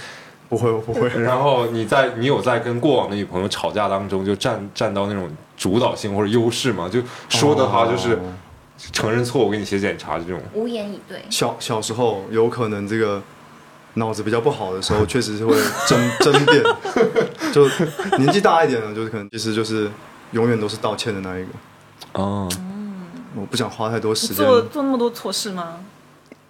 [0.47, 1.09] 不会，我不会。
[1.09, 6.87] 然后你在你有在跟过往的女朋友吵架当中，就占占到那种主导性或者优势嘛？
[6.87, 8.19] 就说的话就是哦
[8.77, 10.39] 承认错误，给你写检查这种。
[10.53, 11.23] 无言以对。
[11.29, 13.21] 小小时候有可能这个
[13.95, 15.55] 脑子比较不好的时候， 确实是会
[15.87, 16.63] 争争辩。
[17.53, 17.67] 就
[18.17, 19.89] 年纪大一点了，就是可能其实就是
[20.31, 21.49] 永远都是道歉的那一个。
[22.13, 22.49] 哦，
[23.35, 24.37] 我不想花太多时间。
[24.37, 25.79] 做做那么多错事吗？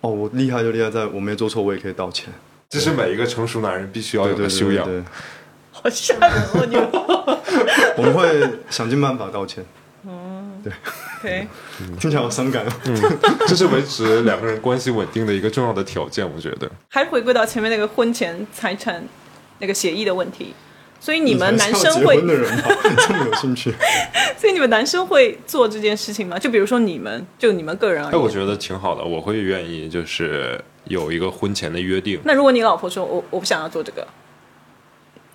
[0.01, 2.33] 哦，我厉害就厉害在我没做错，我也可以道歉。
[2.69, 4.83] 这是每一个成熟男人必须要有的修养。
[4.85, 5.05] 对对对
[5.71, 6.89] 好吓人哦，你们
[7.97, 9.63] 我们会想尽办法道歉。
[11.19, 11.47] OK，
[11.99, 13.17] 听起来好伤感嗯。
[13.47, 16.69] 这是维持两个人关系稳定的一个重要的条件，我觉得。
[16.89, 19.03] 还回归到前面那个婚前财产
[19.59, 20.53] 那个协议的问题。
[20.97, 23.71] 所以你们男生会婚的人吧， 这么有兴趣？
[24.39, 26.39] 所以你们男生会做这件事情吗？
[26.39, 28.27] 就比如说你们，就你们个人而哎，我。
[28.27, 32.19] 觉得挺好的，我会愿意就是有一个婚前的约定。
[32.23, 34.07] 那如果你老婆说我我不想要做这个，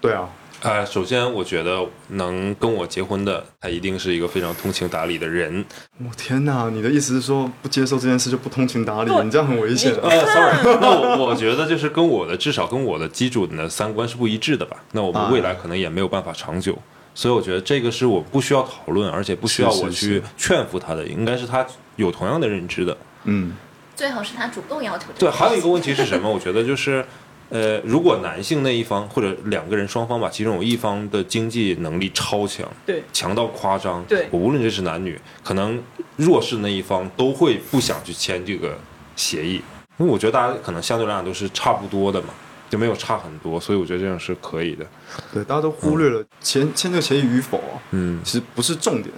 [0.00, 0.28] 对啊，
[0.62, 5.64] 呃，首先我觉得能跟我结婚的，他一定是一个非常通情达理的人。
[5.98, 6.68] 我、天哪！
[6.70, 9.10] 你的意思是说不接受这件事就不通情达理？
[9.10, 10.00] 对你这样很危险、啊。
[10.02, 14.76] 呃，sorry，那我我觉得就是跟我的至少跟我的基准的三观是不一致的吧。
[14.92, 16.76] 那我们未来可能也没有办法长久，
[17.14, 22.94] 所以我觉得这个是我不需要讨论，而且不需要我去劝服他的，应该是他有同样的认知的。
[23.24, 23.54] 嗯，
[23.96, 25.30] 最好是他主动要求这对。
[25.30, 26.30] 还有一个问题是什么？
[26.30, 27.02] 我觉得就是，
[27.50, 33.02] 呃，如果男性那一方或者两个人双方吧，其中有一方的经济能力超强，对。
[33.12, 34.28] 强到夸张，对。
[34.30, 35.82] 我无论这是男女，可能
[36.16, 38.78] 弱势那一方都会不想去签这个
[39.16, 39.56] 协议，
[39.98, 42.28] 因为我觉得大家可能相对来讲都是差不多的嘛，
[42.70, 44.86] 就没有差很多，所以我觉得这样是可以的。
[45.34, 49.12] 对，大家都忽略了签签这个协议与否啊，嗯，其实不是重点，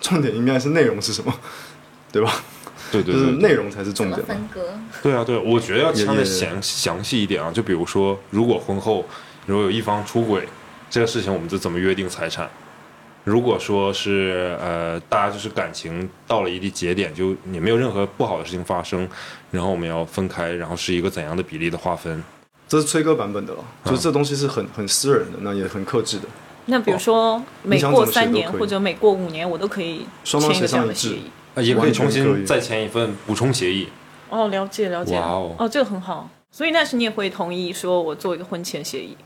[0.00, 1.32] 重点应该是内容是什么，
[2.10, 2.42] 对吧？
[2.90, 4.26] 对对就是对内容才是重点嘛。
[4.26, 4.62] 分割？
[5.02, 9.04] 对啊，对啊，我觉得要也讲的详详细一点啊，就比如说，如果婚后
[9.46, 10.48] 如果有一方出轨，
[10.90, 12.48] 这个事情我们就怎么约定财产？
[13.24, 19.06] 如果说是呃，大家就是感情到了一定节点，就也没有任何不好的事情发生，
[19.50, 22.22] 然后我们要分开，然后是一个怎样的比例的划分？
[22.66, 26.24] 这是崔哥版本的了，嗯就是这东西是很很私人的，那也很克制的，
[26.66, 31.22] 那比如说每过三年或者每过五年，我都可以双方签一个这样协商一致的协议。
[31.22, 33.88] 啊，也可以重新再签一份补充协议。
[34.30, 35.14] 哦，了解了解。
[35.14, 35.26] 哇
[35.58, 36.28] 哦这个很好。
[36.50, 39.16] 所以那时你也会同意说我做一个婚前协议？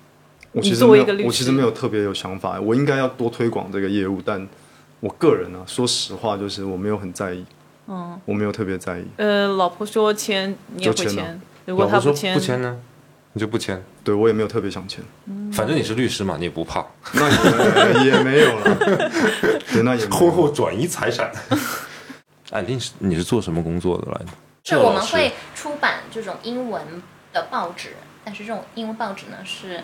[0.53, 4.47] 你我其实没有，作为一个律师我其实没有特别有想法，我应该要多推广这个业务，但
[5.01, 7.45] 我个人啊，说实话，就是我没有很在意，
[7.87, 9.05] 嗯，我没有特别在意。
[9.17, 11.41] 呃，老婆说签，你也会就签。
[11.65, 12.77] 如果他说签，不签呢，
[13.33, 15.03] 你就不签，对我也没有特别想签，
[15.53, 16.85] 反正你是律师嘛，你也不怕。
[17.13, 18.77] 那也也没有了。
[19.73, 21.33] 对，那也婚后转移财产。
[22.53, 24.33] 哎，你是你是做什么工作的来着？
[24.65, 26.81] 是我们会出版这种英文
[27.33, 29.83] 的报纸，但是这种英文报纸呢是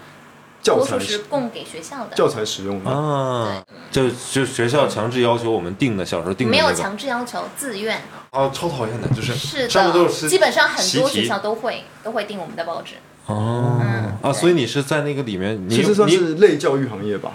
[0.62, 8.00] 教材多数是供给学校的，教材使用的，啊，就就学校强制要求我们定的，小时候定的那个，没有强制要求，自愿
[8.30, 12.94] 啊，超讨厌的，就是是上面都的，是基本上很多学校都会都会订我们的报纸。
[13.26, 13.80] 哦
[14.22, 14.40] 啊，对。
[14.40, 17.32] 所以你是在那个里面，你其实算你是类教育行业吧，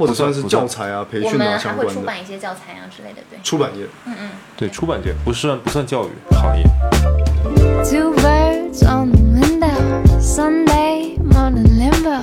[0.00, 3.84] 或者算是教材啊、培训啊我们还相关的会出版一些教材啊之类的，对，出版业。
[4.06, 4.30] 嗯嗯。
[4.56, 6.64] 对出版界不算不算教育行业
[7.84, 10.18] ，Two birds on the window.
[10.18, 12.22] Sunday morning limbo.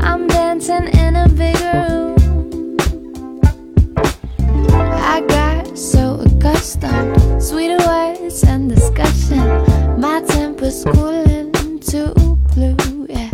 [0.00, 2.16] I'm dancing in a big room.
[4.72, 7.42] I got so accustomed.
[7.42, 9.64] Sweeter words and discussion.
[9.98, 11.52] My temper's cooling
[11.90, 12.14] to
[12.54, 13.06] blue.
[13.08, 13.30] Yeah.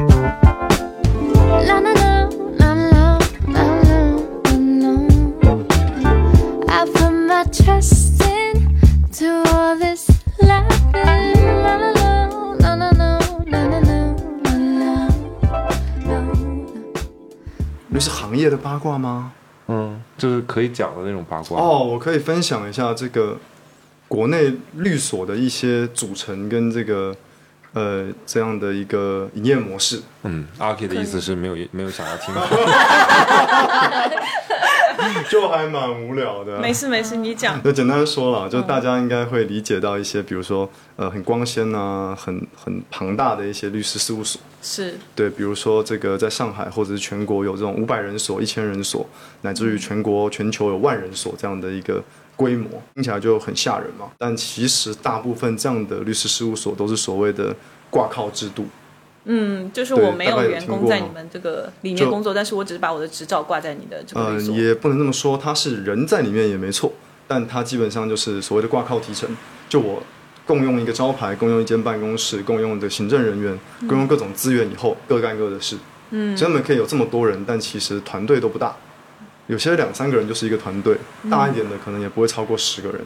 [1.66, 2.07] La la la
[17.90, 19.32] 律师行业的八卦吗？
[19.66, 21.60] 嗯，就是可以讲的那种八卦。
[21.60, 23.36] 哦，我可以分享一下这个
[24.06, 27.12] 国内律所的一些组成跟这个
[27.72, 30.00] 呃这样的一个营业模式。
[30.22, 32.32] 嗯，阿 K 的意思是没有没有想要听。
[35.30, 36.58] 就还蛮无聊的。
[36.58, 37.62] 没事没事，你讲。
[37.62, 44.40] 就简单说了，就大家应该会理解到一些，比如说呃很光鲜啊，很很庞大的一些律师事务所。
[44.60, 49.06] 是对，比如说这个在上海或者是全国有这种五百人所、一千人所，
[49.42, 52.02] 乃至于全国、全球有万人所这样的一个
[52.34, 54.06] 规模，听起来就很吓人嘛。
[54.18, 57.54] 但其实大部分这样的律师事务所都是所谓的
[57.88, 58.66] 挂靠制度，
[59.30, 64.54] 嗯，就是我没有员工在你们这个里面工作，但是我只是把我的执照挂在你的这个呃律，所。
[64.56, 66.90] 也不能这么说，他是人在里面也没错，
[67.26, 69.28] 但他基本上就是所谓的挂靠提成，
[69.68, 70.02] 就我
[70.46, 75.76] 共用一个招牌，共用一间办公室，共用的行政人员，共用各种资源以后，各干各的事。
[76.10, 78.74] 嗯所以他们可以有这么多人，但其实团队都不大，
[79.46, 80.96] 有些两三个人就是一个团队，
[81.30, 83.02] 大一点的可能也不会超过十个人。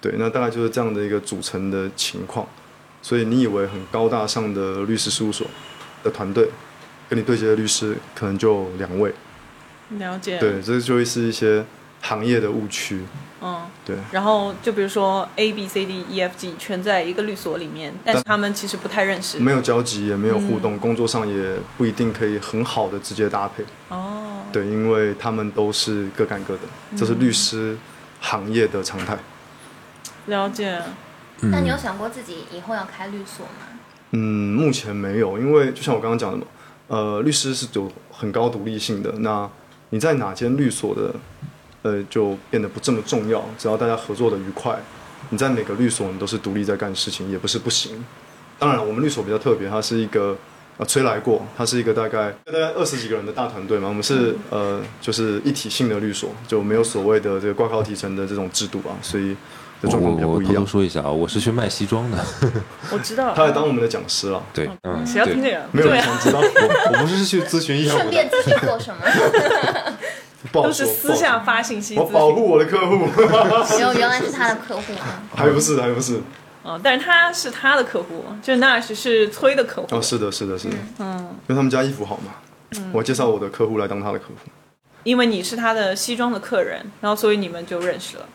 [0.00, 2.48] 对，那大概就是这样的一个组成的情况。
[3.02, 5.46] 所以你以为很高大上的律师事务所
[6.02, 6.48] 的团队，
[7.08, 9.14] 跟你对接的律师可能就两位。
[9.98, 10.38] 了解。
[10.38, 11.64] 对，这就会是一些
[12.00, 13.02] 行业的误区。
[13.42, 19.38] 嗯，对，然后就比如说 A B C D E F G 全在一个律所里面，但是他们其实不太认识。
[19.38, 23.64] 没有交集，也没有互动，工作上也不一定可以很好的直接搭配。
[23.88, 26.60] 哦，对，因为他们都是各干各的，
[26.94, 27.78] 这是律师
[28.20, 29.16] 行业的常态。
[30.26, 30.82] 了解。
[31.42, 33.78] 那你有想过自己以后要开律所吗？
[34.12, 36.44] 嗯，目前没有，因为就像我刚刚讲的嘛，
[36.88, 39.12] 呃，律师是有很高独立性的。
[39.18, 39.48] 那
[39.90, 41.14] 你在哪间律所的，
[41.82, 43.44] 呃，就变得不这么重要。
[43.56, 44.78] 只要大家合作的愉快，
[45.30, 48.04] 你在每个律所你都是独立在干事情，也不是不行。
[48.58, 50.36] 当然，我们律所比较特别，它是一个
[50.76, 53.88] 呃崔来过，它是一个大概大概二十几个人的大团队嘛。
[53.88, 59.36] 我们是呃就是一体性的律所，就没有所谓的这个挂靠提成的这种制度啊，所以
[59.80, 60.66] 的状况比较不一样我我偷偷。
[60.66, 62.18] 说一下啊，我是去卖西装的。
[62.92, 63.32] 我知道。
[63.34, 65.62] 他来当我们的讲师了，对，嗯，谁要听这对个？
[65.72, 67.98] 没有人想知道，我 我不是去咨询业务的。
[67.98, 69.04] 顺便咨询过什么？
[70.52, 72.48] 都是私下发信息我保护。
[72.48, 73.06] 我的客户，
[73.78, 75.22] 有原来是他的客户啊。
[75.34, 76.20] 还不是，还不是。
[76.64, 79.88] 嗯，但是他是他的客户，就是 Nash 是崔的客户。
[79.94, 81.18] 哦，是的，是的，是的，嗯，
[81.48, 82.32] 因为他们家衣服好嘛，
[82.92, 84.50] 我介绍我的客户来当他的客户，
[85.04, 88.26] 因为你是他的西装的客人，然后所以你们就认识了。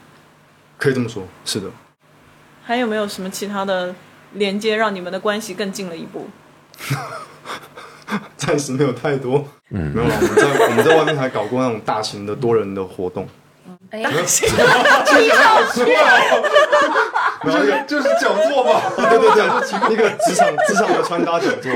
[0.78, 1.67] 可以这么说，是的。
[2.63, 3.93] 还有没有什么其他的
[4.34, 6.28] 连接，让你们的关系更近了一步？
[8.38, 10.15] 暂时没有太多，嗯，没有了。
[10.21, 13.28] 我们在我们在外面还搞过那种大型的多人的活动，
[13.89, 13.99] 哎，
[17.43, 18.82] 没有一个就是讲座吧。
[18.95, 21.71] 对对对，一个职场职场的穿搭讲座，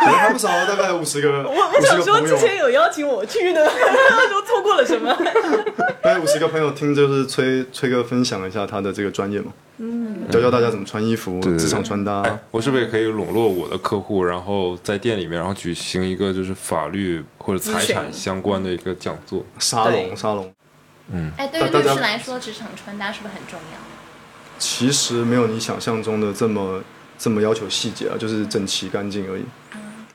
[0.00, 3.64] 可能还不少，大概五十个，我五我想说，之前有邀请我去的，
[4.30, 5.14] 都错过了什么？
[6.02, 19.44] 大概五十个朋友听，就是崔崔哥分享一下他的这个专业嘛，嗯，教教大家怎么穿衣服，职场穿搭，哎，我是不是也可以笼络我的客户，然后在店里面，然后举行一个就是法律或者财产相关的一个讲座？
[19.60, 20.50] 沙龙沙龙。
[21.12, 23.78] 嗯哎，对于律师来说，职场穿搭是不是很重要？
[24.58, 26.82] 其实没有你想象中的这么
[27.18, 29.42] 这么要求细节啊，就是整齐干净而已。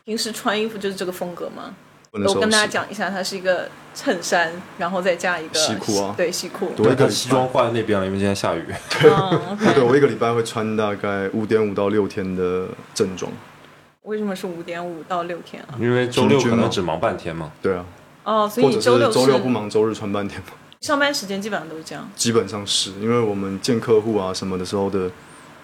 [0.06, 1.74] 平时穿衣服就是这个风格吗？
[2.12, 6.72] 我跟大家讲一下，它是一个衬衫，然后再加一个西裤啊对西裤。
[6.78, 8.64] 对他西装挂在那边了，因为今天下雨。
[9.02, 13.32] 对对我一个礼拜会穿大概五点五到六天的正装。
[14.04, 15.74] 为什么是五点五到六天啊？
[15.80, 17.52] 因为周六可能只忙半天嘛。
[17.60, 17.84] 对啊，
[18.24, 20.50] 哦，所以你周六周六不忙，周日穿半天嘛。
[20.82, 22.08] 上班时间基本上都是这样。
[22.16, 25.10] 基本上是因为我们见客户啊什么的时候的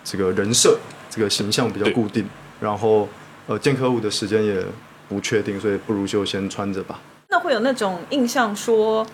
[0.03, 0.79] 这个人设、
[1.11, 2.27] 这个形象比较固定，
[2.59, 3.07] 然后
[3.51, 4.63] 呃见客户的时间也
[5.09, 6.97] 不确定，所以不如就先穿着吧。
[7.27, 9.05] 那会有那种印象说，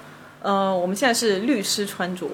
[0.43, 2.27] 呃，我们现在是律师穿着，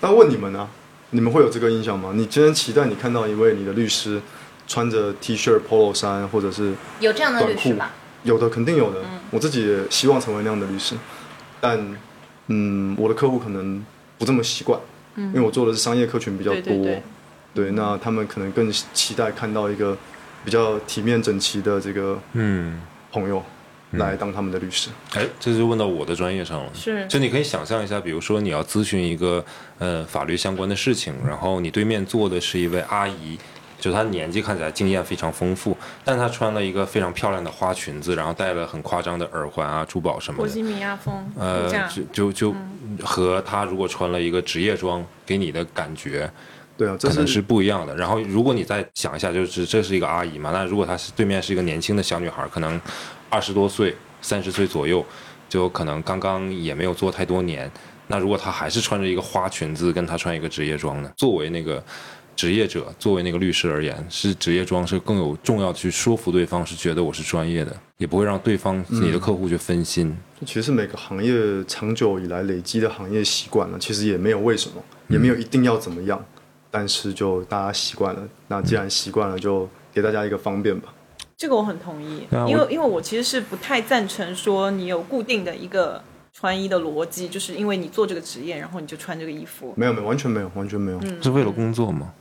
[0.00, 0.68] 那问你们呢、
[1.10, 2.10] 你们会有这个印象吗？
[2.16, 4.20] 你今天期待你看到一位你的律师
[4.66, 7.92] 穿着 T 恤、Polo 衫，或者是有这样的律师吧？
[8.24, 8.98] 有的肯定有的，
[9.30, 10.96] 我自己也希望成为那样的律师，
[11.60, 11.96] 但
[12.48, 13.84] 嗯，我的客户可能
[14.18, 14.80] 不这么习惯，
[15.16, 16.84] 因为我做的是商业客群比较多，对对。
[16.84, 17.02] 对
[17.54, 19.94] 对那他们可能更期待看到一个
[20.44, 22.80] 比较体面整齐的这个嗯，
[23.10, 23.42] 朋友
[23.92, 24.88] 来当他们的律师。
[25.14, 26.70] 哎，这就问到我的专业上了。
[26.74, 29.44] 是就你可以想象一下，比如说你要咨询一个
[29.78, 33.38] 呃法律相关的事情，然后你对面坐的是一位阿姨，
[33.78, 40.44] 就她年纪看起来经验非常丰富，但她穿了一个非常漂亮的花裙子，然后戴了很夸张的耳环啊、珠宝什么的。
[40.44, 42.54] 波西米亚风呃，就就就
[43.04, 46.30] 和她如果穿了一个职业装给你的感觉，
[46.82, 47.94] 对啊，这可能是不一样的。
[47.94, 52.80] 然后，如果你再想一下，就是这是一个阿姨嘛，那如果她是对面是一个年轻的小女孩，可能
[53.30, 55.04] 二十多岁、三十岁左右，
[55.48, 57.70] 就可能刚刚也没有做太多年。
[58.08, 61.12] 那如果她还是穿着一个花裙子，跟她穿一个职业装呢？
[61.16, 61.80] 作为那个
[62.34, 70.16] 职业者，作为那个律师而言，是职业装是更有重要的去说服对方，是觉得我是专业的，也不会让对方你的客户去分心。
[70.44, 71.32] 其实每个行业
[71.68, 76.22] 长久以来累积的行业习惯了，其实也没有为什么，也没有一定要怎么样，
[76.72, 78.28] 但是就大家习惯了。
[78.48, 80.92] 那既然习惯了，就给大家一个方便吧。
[81.36, 86.02] 这个我很同意，因为因为我其实是不太赞成说你有固定的一个
[86.32, 89.74] 穿衣的逻辑，就是因为你做这个职业，然后你就穿这个衣服。
[89.76, 92.12] 没有没有，完全没有，完全没有，嗯是为了工作吗？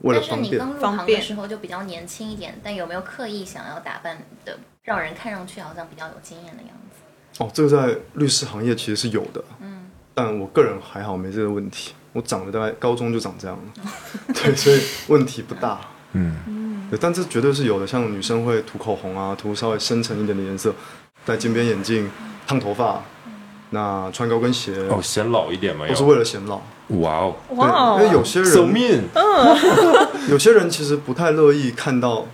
[0.00, 0.58] 为了方便。
[0.58, 7.44] 但是你刚入行的时候就比较年轻一点，但有没有刻意想要打扮的，让人看上去好像比较有经验的样子？
[7.44, 13.90] 哦，这个在律师行业其实是有的，嗯，但我个人还好没这个问题，我长得大概高中就长这样了，
[14.34, 15.80] 对，所以问题不大，
[16.12, 20.74] 嗯，对，但这绝对是有的，像女生会涂口红啊，涂稍微深沉一点的颜色，
[21.24, 22.10] 戴金边眼镜，
[22.46, 23.02] 烫头发，
[23.70, 27.36] 那穿高跟鞋，哦，显老一点嘛，要都是为了显老，哇哦。
[27.50, 29.04] 哇哦，对，因为有些，so 人
[30.28, 32.26] 有些人其实不太乐意看到。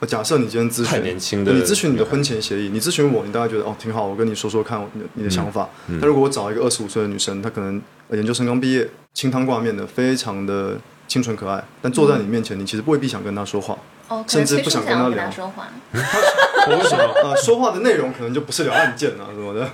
[0.00, 5.68] 呃假设你今天咨询太年轻的你咨询你的婚前协议，你咨询我，你大概觉得哦挺好，我跟你说说看你的你的想法。
[5.86, 10.76] 但如果我找一个二十五岁的女生，她可能呃研究生刚毕业，清汤挂面的，非常的
[11.08, 13.76] 清纯可爱，但坐在你面前，你其实未必想跟他说话。
[14.08, 15.68] 哦，甚至不想跟他聊说话。
[15.92, 17.02] 我为什么？
[17.22, 19.70] 呃，说话的内容可能就不是聊案件啊什么的。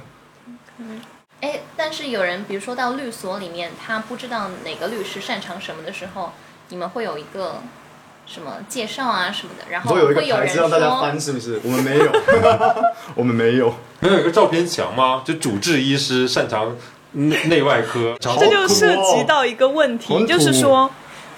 [1.40, 6.32] 哎，但是有人，比如说到律所里面，他不知道哪个律师擅长什么的时候，
[6.68, 7.62] 你们会有一个
[8.26, 11.60] 什么介绍啊什么的，然后都有一个会有人牌子让大家，翻，是不是？
[11.64, 12.12] 我们没有，
[13.16, 13.74] 我们没有。
[14.00, 15.22] 没有一个照片墙吗？
[15.24, 16.76] 就主治医师擅长
[17.12, 20.90] 内内外科，这就涉哦及到一个问题，就是说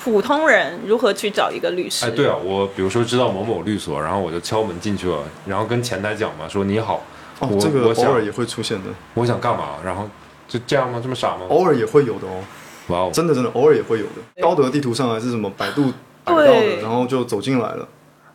[0.02, 2.06] 普通人如何去找一个律师？
[2.06, 7.02] 哎，对啊，我比如说知道某某律所，然后我就敲门进去了，然后跟前台讲嘛，说你好，
[7.38, 10.08] 我，哦这个我想偶尔也会出现的，我想干嘛，然后
[10.48, 11.00] 就这样吗？
[11.02, 11.42] 这么傻吗？
[11.48, 12.42] 偶尔也会有的哦，
[12.88, 14.42] 哇哦，真的真的偶尔也会有的。
[14.42, 15.92] 高德地图上还是什么百度
[16.24, 17.86] 百到的，然后就走进来了，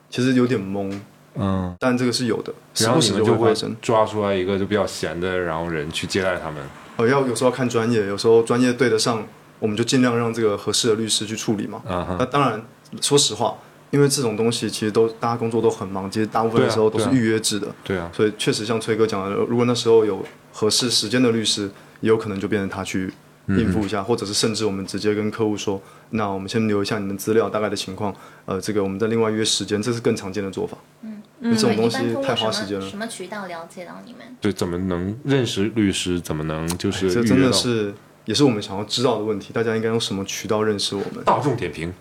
[0.10, 0.98] 其实有点懵，
[1.36, 3.76] 嗯，但这个是有的，时然后不时你们就会会发生。
[3.82, 6.64] 抓出来一个就比较闲的，然后人去接待他们。
[6.98, 9.26] 呃，要有时候要看专业，有时候专业对得上，
[9.60, 11.82] 我们就尽量让这个合适的律师去处理嘛。
[12.20, 12.64] 那当然，
[13.02, 13.56] 说实话，
[13.92, 21.70] 因为这种东西其实都大家工作都很忙，其实大部分的时候都是预约制的，对啊，所以确实像崔哥讲的，如果那时候有合适时间的律师，
[22.02, 23.12] 也有可能就变成他去
[23.48, 25.82] 应付一下，或者是甚至我们直接跟客户说，
[26.12, 28.14] 那我们先留一下你们资料大概的情况，
[28.46, 30.78] 呃，这个我们再另外约时间，这是更常见的做法。
[31.04, 31.15] 嗯，
[31.54, 34.22] 这种东西太花时间了什么渠道了解到你们？
[34.42, 36.20] 对，怎么能认识律师？
[36.20, 37.94] 怎么能就是哎这真的是
[38.26, 41.24] 也是我们想要知道的问题，大家应该用什么渠道认识我们？
[41.24, 41.94] 大众点评？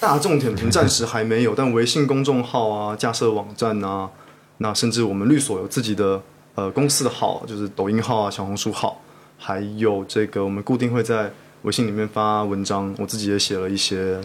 [0.00, 4.10] 大众点评暂时还没有，但微信公众号啊、架设网站啊，
[4.58, 6.22] 那甚至我们律所有自己的
[6.54, 9.00] 呃公司的号，就是抖音号啊、小红书号，
[9.38, 11.30] 还有这个我们固定会在
[11.62, 14.18] 微信里面发文章，我自己也写了一些。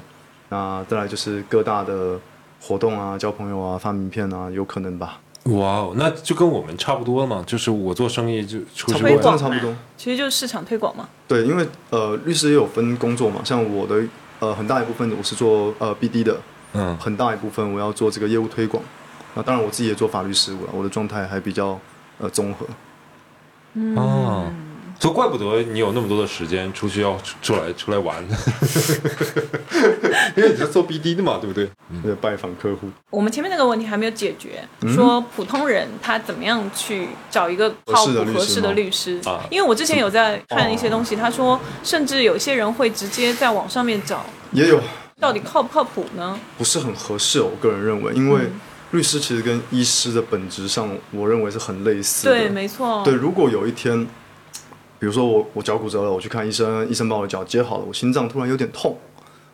[0.49, 2.20] 那再来就是各大的
[2.68, 9.76] 活动啊、交朋友啊、发名片啊，有可能吧，哇哦，那就跟我们差不多嘛，就是我做生意就出去差不多，差不多。
[9.95, 11.07] 其实就是市场推广嘛。
[11.28, 14.01] 对，因为呃律师也有分工作嘛，像我的
[14.39, 16.39] 呃很大一部分我是做呃 BD 的，
[16.74, 18.82] 嗯，很大一部分我要做这个业务推广。
[19.36, 21.80] 那当然我自己也做法律事务了，我的状态还比较
[22.18, 22.66] 呃综合。
[23.95, 24.51] 哦，
[25.06, 28.26] 所以怪不得你有那么多的时间出去要出出来出来玩，
[30.36, 31.70] 因为你是做 BD 的嘛，对不对？
[31.91, 34.91] 嗯，拜访客户，我们前面那个问题还没有解决，嗯。
[34.95, 39.45] 说普通人他怎么样去找一个靠谱合适的律师啊。
[39.51, 44.82] 因为我之前有在看一些东西，他说甚至有些人会直接在网上面找，也有。
[45.20, 46.39] 到底靠不靠谱呢？
[46.58, 48.41] 不是很合适哦，我个人认为，因为
[48.89, 52.34] 律师其实跟医师的本质上，我认为是很类似的。
[52.34, 53.03] 对，没错。
[53.06, 54.08] 对，如果有一天，
[54.98, 58.98] 比如说我我脚骨折了，我去看医生，医生把我的脚接好了，我心脏突然有点痛，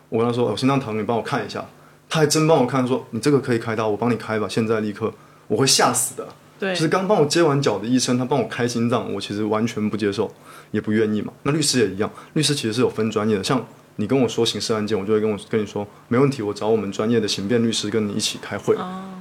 [0.10, 1.66] 我跟他说、哦我心脏疼，你帮我看一下，
[2.10, 5.14] 他还真帮我看，说你这个可以开刀，我帮你开吧，现在立刻，
[5.48, 6.28] 我会吓死的。
[6.60, 10.32] 对就是刚帮我接完脚的医生，他帮我开心脏，我其实完全不接受，
[10.70, 11.34] 也不愿意嘛。
[11.42, 13.66] 那律师也一样，律师其实是有分专业的，像
[13.96, 18.76] 你跟我说刑事案件，我就会跟我跟你说没问题，我找我们专业的刑辩律师跟你一起开会，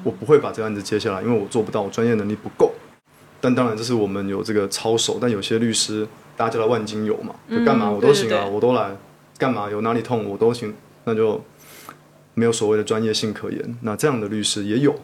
[0.05, 2.73] 我不会把这个案子接下来，因为我做不到，我专业能力不够。
[3.41, 8.97] 但当然，这是我们有这个操守，但有些律师大家叫他万金油嘛，就干嘛嗯我都行啊，对对对我都来，
[9.39, 10.75] 干嘛有哪里痛我都行，
[11.05, 11.43] 那就
[12.35, 13.79] 没有所谓的专业性可言。
[13.83, 14.95] 那这样的律师也有，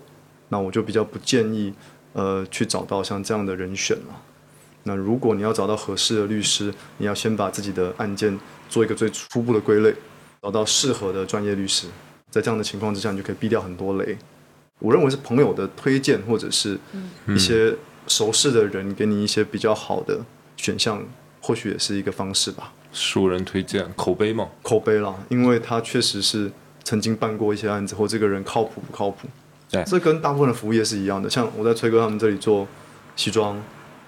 [0.51, 1.73] 那我就比较不建议
[2.13, 4.23] 呃去找到像这样的人选了。
[4.85, 9.93] 那如果你要找到合适的律师，你要先把自己的案件做一个最初步的归类，
[10.43, 11.89] 找到适合的专业律师，
[12.31, 14.17] 在这样的情况之下，你就可以避掉很多雷。
[14.79, 16.79] 我认为是朋友的推荐，或者是
[17.29, 17.75] 一些
[18.07, 20.21] 熟识的人给你一些比较好的
[20.57, 21.03] 选项，
[21.41, 22.73] 或许也是一个方式吧。
[22.93, 26.51] 熟人推荐口碑嘛，口碑啦，因为他确实是
[26.83, 29.29] 曾经办过一些案子，或这个人靠谱不靠谱。
[29.71, 31.29] 对这跟大部分的服务业是一样的。
[31.29, 32.67] 像我在崔哥他们这里做
[33.17, 33.61] 西装，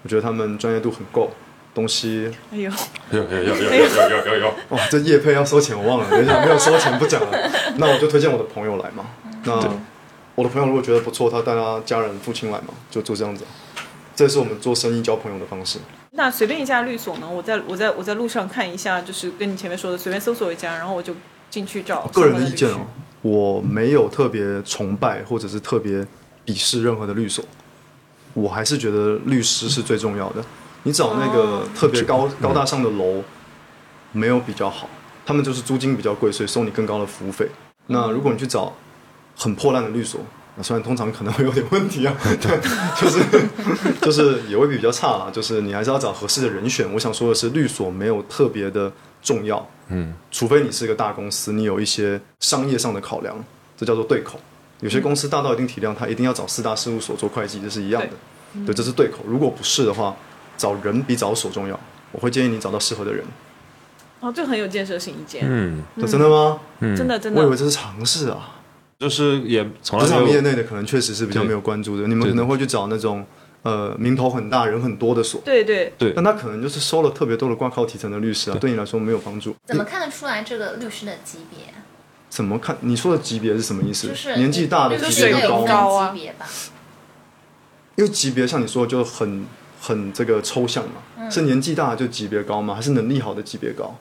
[0.03, 1.29] 我觉得他们专业度很够，
[1.75, 2.71] 东西哎呦，
[3.11, 7.51] 有有有有有有有有，哇， 这叶配要收钱，我忘了，等一下没有收钱不讲了。
[7.77, 9.05] 那我就推荐我的朋友来嘛。
[9.43, 9.53] 那
[10.35, 13.43] 我的朋友如果觉得不错，他带他家人、父亲来嘛，就做这样子。
[14.19, 15.79] 这是我们做生意交朋友的方式。
[16.11, 21.15] 那随便一家律所呢，我在我在我在路上看一下，就是跟你前面说的，随便搜索一家，然后我就
[21.49, 22.85] 进去找个人的意见哦，
[23.21, 26.05] 我没有特别崇拜或者是特别
[26.45, 27.45] 鄙视任何的律所，
[28.33, 30.43] 我还是觉得律师是最重要的。
[30.83, 31.69] 你找那个哦。
[31.73, 33.23] 特别高、高大上的楼，
[34.11, 34.89] 没有比较好，
[35.25, 37.47] 他们就是租金比较贵，所以收你更高的服务费。
[37.87, 38.73] 那如果你去找
[39.37, 40.25] 很破烂的律所，那
[40.63, 42.59] 虽然通常可能会有点问题啊，对，
[42.99, 43.19] 就是
[44.01, 46.91] 就是也未必比较差啦，就是你还是要找合适的人选。
[46.93, 48.91] 我想说的是，律所没有特别的
[49.21, 53.35] 重要，嗯，除非你是一个大公司，你有一些商业上的考量，
[53.77, 54.39] 这叫做对口。
[54.81, 58.09] 有些公司大到一定体量，他一定要找四大事务所做会计，这是一样的。
[58.65, 59.19] 对，这是对口。
[59.27, 60.15] 如果不是的话，
[60.57, 61.79] 找人比找所重要。
[62.11, 63.23] 我会建议你找到适合的人。
[64.21, 66.59] 哦，这个很有建设性意见，嗯真的吗？
[66.79, 68.58] 嗯，真的真的我以为这是常识啊。
[68.99, 73.25] 就是也从来职场业内的可能确实是比较没有关注的，你们可能会去找那种
[73.63, 79.55] 呃名头很大、人很多的所，对对，对但他可能就是收了特别多的挂靠提成的律师啊，对你来说没有帮助。
[79.65, 81.73] 怎么看得出来这个律师的级别？
[82.29, 82.77] 怎么看？
[82.81, 84.09] 你说的级别是什么意思？
[84.09, 85.67] 就是年纪大的律师级别有高吗？
[85.67, 86.45] 高啊级别吧？
[87.95, 89.45] 因为级别像你说的就很
[89.79, 92.75] 很这个抽象嘛，嗯是年纪大就级别高吗？
[92.75, 93.95] 还是能力好的级别高？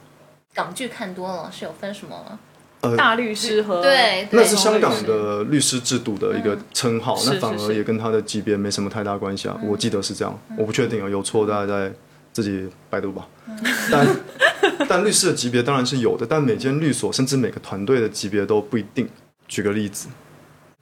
[0.53, 2.39] 港剧看多了是有分什么？
[2.97, 9.59] 大律师和对，那是香港的律师制度的一个称号，是那反而也跟他的级别没什么太大关系啊。
[9.65, 11.93] 我记得是这样，我不确定啊，有错大家再
[12.33, 13.27] 自己百度吧。
[13.91, 14.07] 但
[14.89, 19.09] 但律师的级别当然是有的，但每间律所甚至每个团队的级别都不一定。
[19.49, 20.09] 举个例子，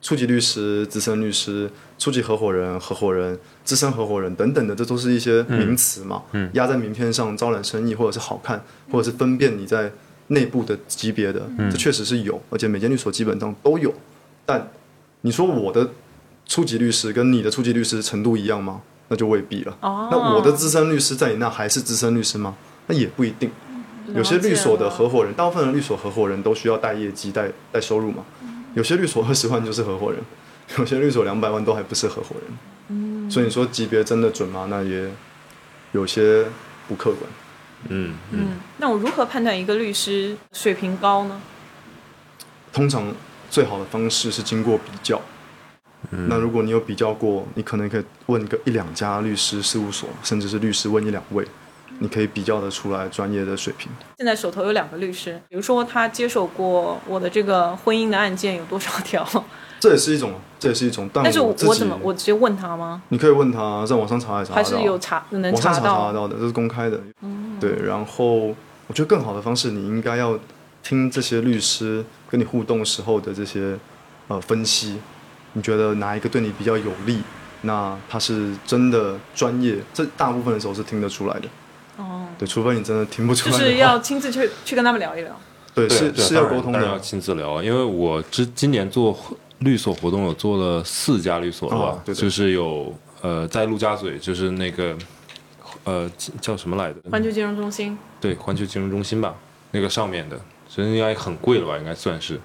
[0.02, 6.22] 初级律师、资深律师、初级合伙人、合伙人、资深合伙人等等的，这都是一些名词嘛，
[6.52, 9.90] 压在名片上招揽生意，或者是好看，或者是分辨你在
[10.28, 13.92] 内部的级别的，这确实是有，而且每间律所基本上都有。
[14.44, 14.68] 但
[15.22, 15.90] 你说我的
[16.46, 18.80] 初级律师跟你的初级律师程度一样吗？
[19.08, 19.76] 那就未必了。
[19.82, 22.56] 哦那我的资深律师在你那还是资深律师吗？
[22.88, 23.50] 那也不一定。
[24.14, 28.24] 有些律所的合伙人，大部分的律所合伙人都需要带业绩、带带收入嘛。
[28.74, 30.20] 有些律所二十万就是合伙人，
[30.78, 33.30] 有些律所两百万都还不是合伙人。
[33.30, 34.66] 所以你说级别真的准吗？
[34.70, 35.10] 那也
[35.92, 36.44] 有些
[36.86, 37.22] 不客观。
[37.90, 41.40] 嗯嗯嗯，那我如何判断一个律师水平高呢？
[42.72, 43.14] 通常
[43.50, 45.20] 最好的方式是经过比较。
[46.28, 51.44] 那如果你有比较过，你可能可以问个一两家律师事务所，甚至是律师问一两位，
[51.98, 53.90] 你可以比较得出来专业的水平。
[54.18, 59.26] 现在手头有两个律师，比如说他接手过我的这个婚姻的案件有多少条，
[59.86, 61.08] 这也是一种，这也是一种。
[61.12, 63.00] 但但是我我怎么我直接问他吗？
[63.10, 67.00] 你可以问他，在网上查一查，还是有查能网上查查到的，这是公开的。
[67.60, 68.48] 对，然后
[68.88, 70.36] 我觉得更好的方式，你应该要
[70.82, 73.78] 听这些律师跟你互动时候的这些
[74.26, 74.98] 呃分析，
[75.52, 77.20] 你觉得哪一个对你比较有利？
[77.62, 81.48] 那他是真的专业，这大部分的时候是听得出来的。
[81.98, 85.30] 哦，对，除非你真的听不出来就，是要亲自去去跟他们聊一聊。
[85.74, 86.98] 对是是要沟通的要。
[86.98, 89.14] 亲自聊啊，因为我之今年做
[89.60, 94.96] 律所活动有做了四家律所了吧，哦对对就是有呃在陆家嘴，就是那个
[95.84, 97.00] 呃叫什么来着？
[97.10, 99.34] 环球金融中心，对环球金融中心吧，
[99.70, 100.38] 那个上面的，
[100.68, 102.38] 所以应该很贵了吧，应该算是。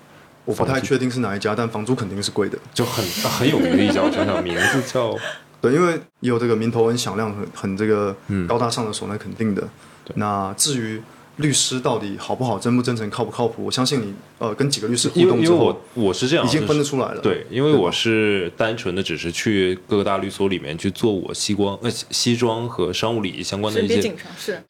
[0.44, 2.58] 我不太确定是哪一家，但房租肯定是贵的。
[2.74, 5.16] 就很很有名的一家，我想想名字叫
[5.62, 9.68] 对，因为也有这个名头很响亮、很很这个嗯高大上的所，那肯定的。
[10.16, 11.00] 那至于
[11.38, 17.22] 律师到底好不好、真不真诚、靠不靠谱，我相信你呃跟几个律师互动之后因为我，我是这样，已经分得出来了。
[17.22, 24.14] 对，因为我是单纯的只是去各个大律所里面去做我西光呃西西装和商务礼仪相关的一些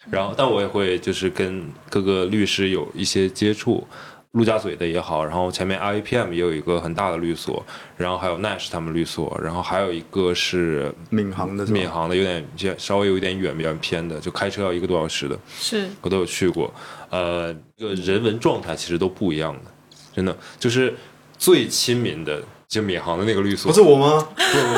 [0.09, 3.86] 然后，但我也会就是跟各个律师有一些接触，
[4.34, 7.61] 陆家嘴的也好，然后前面 IAPM 也有一个很大的律所，
[7.97, 16.73] 然后还有 Nash 他们律所，然后还有一个是闵行的闵行的，有点偏稍微有一点远，比较偏的，就开车要一个多小时的，是，我都有去过。
[17.09, 19.71] 呃，这个人文状态其实都不一样的，
[20.15, 20.95] 真的就是
[21.38, 24.25] 最亲民的，就闵行的那个律所，不是我吗？
[24.38, 24.73] 不不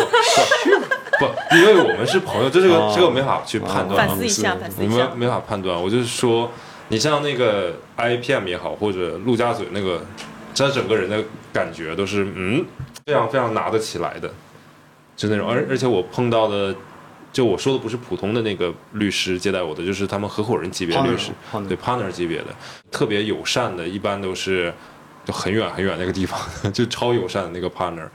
[1.20, 4.08] 不 不，因为我们是朋友，这个、哦这个没法去判断啊。
[4.08, 5.18] 反思一下，反思一下们。
[5.20, 5.80] 没法判断。
[5.80, 6.52] 我就是说，
[6.94, 10.00] 你像那个 IPM 也好，或者陆家嘴那个，
[10.56, 12.64] 他整个人的感觉都是嗯，
[13.04, 14.32] 非常非常拿得起来的，
[15.16, 15.50] 就那种。
[15.50, 16.76] 而而且我碰到的，
[17.32, 21.32] 就我说的不是普通的那个律师接待我的，就是他们合伙人级别的律师
[21.68, 22.48] 对 partner 级别的，
[22.92, 24.72] 特别友善的，一般都是。
[25.26, 26.38] 就很远很远那个地方，
[26.74, 28.06] 就超友善的那个 partner，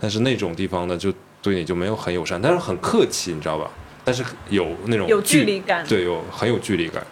[0.00, 1.12] 但是那种地方呢，就
[1.42, 3.70] 对你就没有很友善，但是很客气，你知道吧？
[4.02, 7.06] 但是有那种有距离感对，有很有距离感，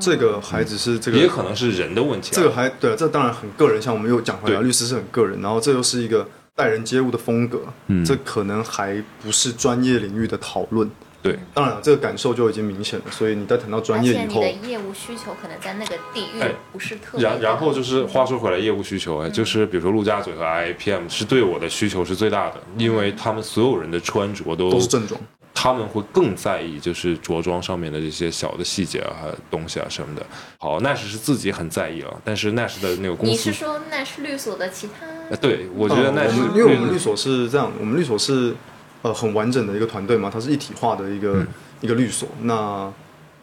[0.00, 2.32] 这个还只是这个也可能是人的问题、啊。
[2.34, 3.80] 这个还对，这当然很个人。
[3.80, 6.26] 像我们又讲回来，律师是很个人，然后这又是一个
[6.56, 10.90] 待人接物的风格，嗯这可能还不是专业领域的讨论。
[11.22, 13.04] 对当然了，这个感受就已经明显了。
[13.10, 25.20] 所以你在谈到专业以后你的，业务需求可能在那个地域哎不是特别然然后就是话说回来，业务需求哎，就是比如说陆家嘴和 IPM 是对我的需求是最大的，因为他们所有人的穿着都都是正装。
[25.54, 30.24] 他们会更在意就是着装上面的这些小的细节啊、东西啊什么的。
[30.58, 35.06] 好，Nash 是自己很在意了，但是 Nash 的那个公司你是，说那是律所的其他？
[35.30, 38.54] 呃对我觉得嗯 Nash 因为我们律所是这样，我们律所是
[39.02, 41.46] 呃很完整的一个团队嘛，它是一体化的一个、嗯
[41.80, 42.28] 一个律所。
[42.42, 42.92] 那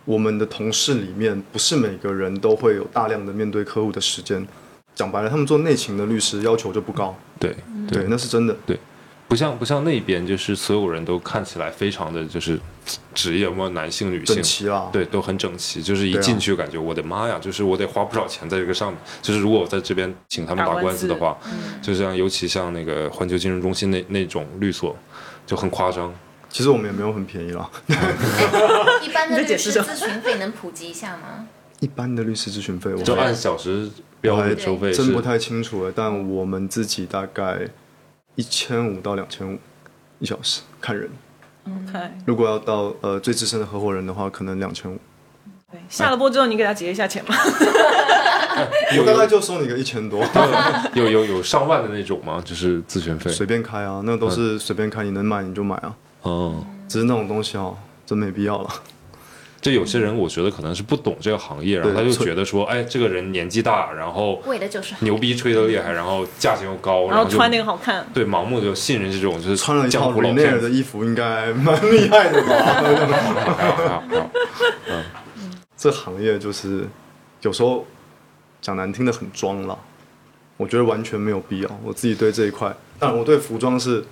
[0.06, 4.48] 我们的同事里面，不是每个人都会有大量的面对客户的时间。
[4.94, 7.56] 讲白了，他们做内勤的律师要求就不高，对
[7.90, 8.56] 对，那是真的。
[9.28, 12.58] 不像不像那边，就是所有人都看起来非常的就是
[13.14, 14.90] 职业，无论男性女性整，齐啦。
[14.92, 15.82] 对，都很整齐。
[15.82, 18.98] 就是一进去感觉我的妈呀，就是我得花不少钱在这个上面。
[19.22, 21.38] 就是如果我在这边请他们打打官司的话，
[21.82, 24.96] 就像尤其像那个环球金融中心那那种律所，
[25.46, 26.14] 就很夸张。
[26.50, 27.70] 其实我们也没有很便宜了。
[29.04, 31.46] 一般的律师咨询费能普及一下吗？
[31.82, 33.90] 一般的律师咨询费，我就还按小时
[34.22, 35.92] 标准收费真不太清楚了。
[35.94, 37.68] 但我们自己大概
[38.38, 39.58] 一千五到两千五
[40.20, 41.10] 一小时，看人。
[41.66, 44.98] OK，如果要到呃最资深的合伙人的话，可能两千五。
[45.72, 47.36] 对，下了播之后你给他结一下钱吗？
[48.98, 50.24] 我大概就收你个一千多，
[50.94, 52.42] 有有有上万的那种吗？
[52.46, 53.32] 就是咨询费。
[53.32, 55.96] 随便开啊，那都是随便开，你能买你就买啊。
[56.22, 57.76] 哦，只是那种东西哦，
[58.06, 58.70] 真没必要了。
[59.60, 70.62] 就有些人我觉得可能是不懂这个行业，然后他就觉得说，哎，这个人年纪大，然后为的就是牛逼吹得厉害，然后价钱又高，然后穿那个好看，对盲目就信任这种就是穿了一套江湖老子。
[70.62, 72.56] 的衣服，应该蛮厉害的吧？
[73.46, 74.24] 好好好
[75.76, 76.86] 这行业就是
[77.42, 77.86] 有时候
[78.62, 79.78] 讲难听的很装了，
[80.56, 81.80] 我觉得完全没有必要。
[81.84, 84.04] 我自己对这一块，当然我对服装是，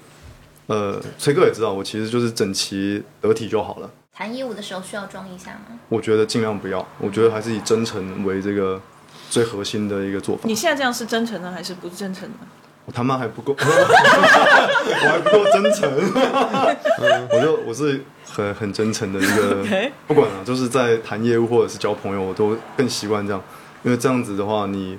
[0.68, 3.90] 呃，崔哥也知道，我其实就是整齐得体就好了。
[4.18, 5.78] 谈业务的时候需要装一下吗？
[5.90, 8.82] 我觉得尽量不要，我觉得还是以真诚为这个
[9.30, 10.44] 最核心的一个做法。
[10.46, 12.38] 你现在这样是真诚的还是不真诚的？
[12.86, 15.92] 我他妈还不够， 我还不够真诚。
[17.30, 18.02] 我就我是
[18.32, 19.66] 很很真诚的一个
[20.08, 23.44] 不管啊，就是在谈业务或者是交朋友，我都更习惯这样，
[23.84, 24.98] 因为这样子的话，你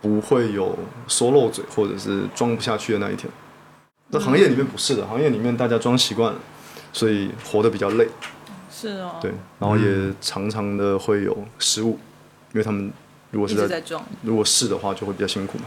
[0.00, 3.30] 不会有说漏嘴或者是装不下去的那一天。
[4.10, 6.38] 在行业里面不是的，行业里面大家装习惯了，
[6.92, 8.08] 所以活得比较累，
[8.70, 11.98] 是哦，对，，然后也常常的会有失误，
[12.52, 12.92] 因为他们
[13.30, 13.82] 如果是在
[14.22, 15.64] 如果是的话，就会比较辛苦嘛。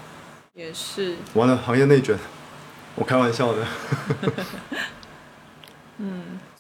[0.54, 1.16] 也是。
[1.34, 2.18] 完了，行业内卷，
[2.96, 3.66] 我开玩笑的。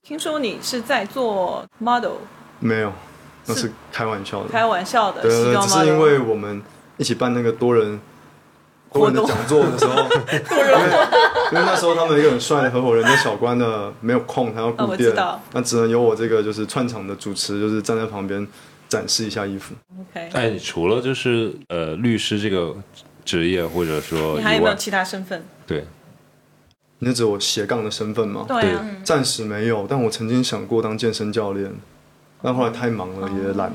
[0.03, 2.17] 听说你是在做 model，
[2.59, 2.93] 没有，
[3.47, 4.49] 那是开玩笑的。
[4.49, 5.99] 开玩笑的，对对对，只是因。
[5.99, 6.61] 为我们
[6.97, 7.99] 一起办那个多人
[8.95, 9.93] 多人的讲座的时候，
[10.31, 10.89] 因为
[11.51, 15.13] 因为那时候他们一个很帅的合伙人叫小关的没有空，他要啊顾店，
[15.51, 18.47] 那只能由我这个就是串场的主持，就是站在旁边
[18.87, 19.75] 展示一下衣服。
[19.99, 22.73] OK，哎，你除了就是呃律师这个
[23.25, 25.43] 职业，或者说以外，你还有没有其他身份？
[25.67, 25.85] 对，
[26.99, 28.45] 你是指我斜杠的身份吗？
[28.47, 31.69] 对啊，暂时没有，但我曾经想过当健身教练，
[32.41, 33.73] 但后来太忙了，也懒。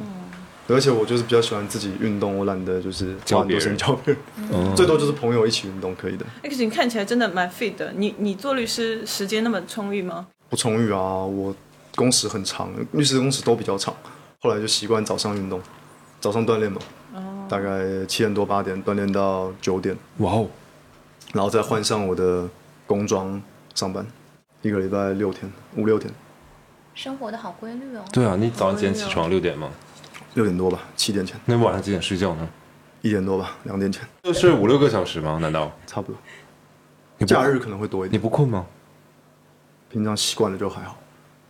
[0.74, 6.24] 而且我就是比较喜欢自己运动，我懒得就是花很多时间教别人，嗯 最多就是朋友一起运动可以的。
[6.42, 7.92] 哎，可是你看起来真的蛮 fit 的。
[7.92, 10.26] 你你做律师时间那么充裕吗？
[10.48, 11.54] 不充裕啊，我
[11.96, 13.94] 工时很长，律师工时都比较长。
[14.40, 15.60] 后来就习惯早上运动，
[16.20, 16.80] 早上锻炼嘛，
[17.48, 20.46] 大概七点多八点锻炼到九点，哇哦，
[21.32, 22.48] 然后再换上我的
[22.86, 23.40] 工装
[23.74, 24.06] 上班，
[24.62, 26.10] 一个礼拜六天，五六天，
[26.94, 28.02] 生活的好规律哦。
[28.12, 29.28] 对啊，你早上几点起床？
[29.28, 29.68] 六点吗？
[30.34, 32.48] 六点多吧，七点前，那晚上几点睡觉呢？
[33.02, 35.38] 一点多吧，两点前，就睡五六个小时吗？
[35.40, 36.20] 难道差不多。
[37.18, 38.66] 不假日可能会多一点你，不困吗？
[39.88, 40.96] 平常习惯了就还好。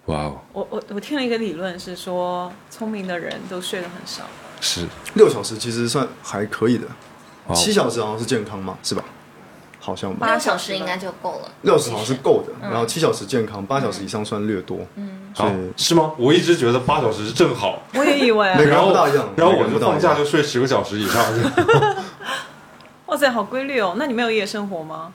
[0.06, 4.24] 哇哦，我我我听了一个理论是说，聪明的人都睡得很少。
[4.60, 6.86] 是六小时其实算还可以的，
[7.54, 9.04] 七小时好像是健康嘛，是吧？
[9.80, 10.26] 好像吧。
[10.28, 11.50] 八小时应该就够了。
[11.62, 14.78] 六小时好像是够的，嗯然后七小时健康，八小时以上算略多。
[14.94, 16.12] 嗯好是吗？
[16.16, 21.24] 我一直觉得八小时是正好，我也以为啊每个然后人不大一样，然后我就放假就睡十个小时以上。
[23.06, 23.94] 哇塞，好规律哦。
[23.96, 25.12] 那你没有夜生活吗？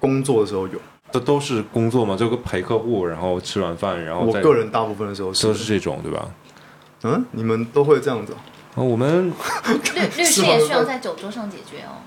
[0.00, 0.78] 工作的时候有，
[1.10, 6.28] 这都是工作嘛，就跟陪客户，然后吃完饭，然后我个人大部分的时候都是这种，对吧？
[7.04, 8.34] 嗯，你们都会这样子
[8.74, 9.32] 我们
[9.94, 11.98] 律律师也需要在酒桌上解决哦。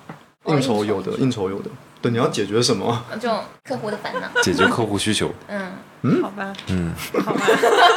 [0.43, 1.69] 哦应酬有的，应酬有的。
[2.01, 3.03] 对，你要解决什么？
[3.19, 3.29] 就
[3.63, 4.41] 客户的烦恼。
[4.41, 5.71] 解决客户需求，嗯
[6.01, 6.91] 嗯，好吧，嗯，
[7.23, 7.41] 好吧。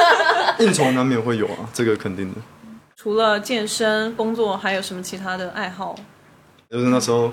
[0.60, 2.40] 应酬难免会有啊，这个肯定的。
[2.96, 5.94] 除了健身、工作，还有什么其他的爱好？
[6.70, 7.32] 就是那时候，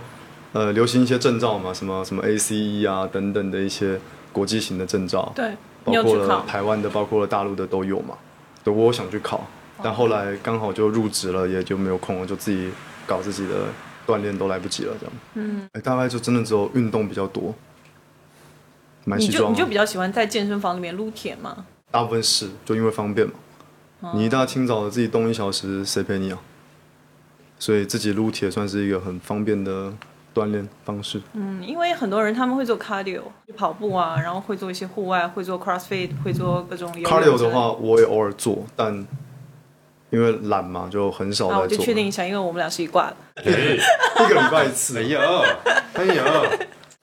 [0.53, 3.99] 呃，流行一些证照嘛，什么什么 ACE 啊等等的一些
[4.31, 5.51] 国际型的证照，对，
[5.83, 6.45] 包括了？
[6.47, 8.15] 台湾的，包括了大陆的都有嘛。
[8.63, 9.45] 对，我想去考，
[9.83, 12.71] 但后来刚好就入职了，也就没有空了，就自己
[13.05, 13.55] 搞自己的
[14.07, 15.13] 锻炼都来不及了，这样。
[15.35, 17.53] 嗯，哎，大概就真的只有运动比较多，
[19.05, 21.65] 买你西装、啊，就你就比较喜欢在健身房里面撸铁吗？
[21.91, 23.33] 大部分是就因为方便嘛。
[24.13, 26.39] 你一大清早的自己动一小时，谁陪你啊？
[27.59, 29.93] 所以自己撸铁算是一个很方便的
[30.33, 31.21] 锻炼方式。
[31.33, 39.05] 嗯，因为很多人他们会做 cardio，就跑步啊， 然后会做一些户外，会做 crossfit，会做各种 cardio 的话，我也偶尔做，但
[40.11, 41.77] 因为懒嘛，就很少啊，我在做。
[41.77, 43.15] 就确定一下，因为我们俩是一挂的。
[43.43, 44.99] 一个礼拜一次。
[44.99, 45.19] 哎呀，
[45.93, 46.23] 哎呀，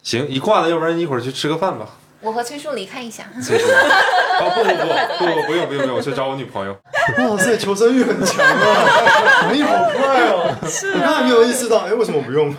[0.03, 1.87] 行，一挂的，要不然一会儿去吃个饭吧。
[2.21, 3.25] 我和崔叔离开一下。
[4.41, 6.77] 哦不不不不不不用不用不用，我去找我女朋友。
[7.19, 10.55] 哇塞，求生欲很强啊，反应好快哦。
[10.69, 12.55] 是啊，他还没有意识到，哎，为什么不用？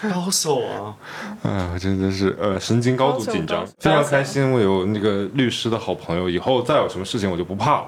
[0.00, 0.94] 高手啊！
[1.42, 4.50] 哎，呀真的是呃神经高度紧张，非常开心。
[4.52, 7.86] 我有那个律师的好朋友，以后再有什么事情我就不怕了。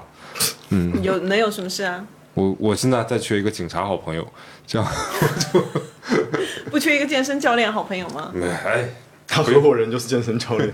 [1.01, 2.05] 有能有什么事啊？
[2.33, 4.27] 我我现在在缺一个警察好朋友，
[4.67, 4.87] 这样
[6.69, 8.31] 不缺一个健身教练好朋友吗？
[8.65, 8.89] 哎。
[9.27, 10.71] 他合伙人就是健身教练，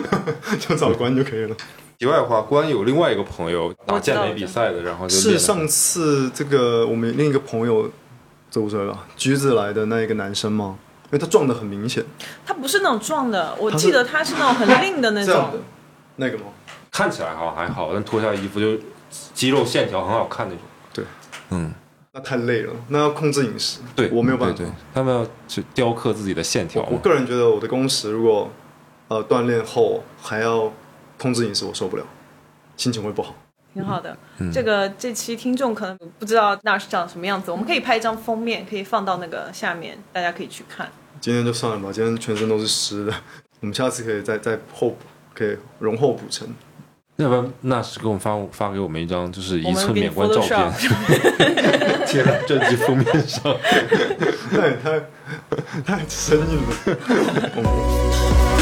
[0.58, 1.54] 就找关就可以了。
[1.98, 7.90] 题外话，关有另外一个朋友打健美比赛的，然后就是上次这个我们另一个朋友，
[8.50, 9.06] 走不是吧？
[9.18, 10.78] 橘子来的那一个男生吗？
[11.04, 12.02] 因为他撞的很明显，
[12.46, 15.50] 他不是那种撞的，我记得他是那种很硬的那种。
[16.16, 16.44] 那个吗？
[16.90, 18.78] 看起来好像还好，但脱下衣服就
[19.34, 20.62] 肌肉线条很好看那种。
[20.92, 21.04] 对，
[21.50, 21.72] 嗯，
[22.12, 23.80] 那太累了，那要控制饮食。
[23.94, 24.56] 对，我没有办法。
[24.56, 26.98] 对对，他们要去雕刻自己的线条我我。
[26.98, 28.50] 个人觉得我的工时如果
[29.08, 30.72] 呃锻炼后还要
[31.18, 32.04] 控制饮食，我受不了，
[32.76, 33.34] 心情会不好。
[33.72, 34.16] 挺好的。
[34.38, 40.90] 嗯这个这期听众可能不知道那是长什么样子，我们可以拍一张封面，可以放到那个下面，大家可以去看。
[41.20, 43.14] 今天就算了吧，今天全身都是湿的，
[43.60, 44.96] 我们下次可以再再后补，
[45.34, 46.48] 可以容后补成。
[47.22, 50.72] 要不然那是给我们发发给我们一张就是一寸免冠照片
[52.06, 53.54] 贴在专辑封面上。
[54.50, 54.98] 那也太
[55.84, 58.59] 太生硬了。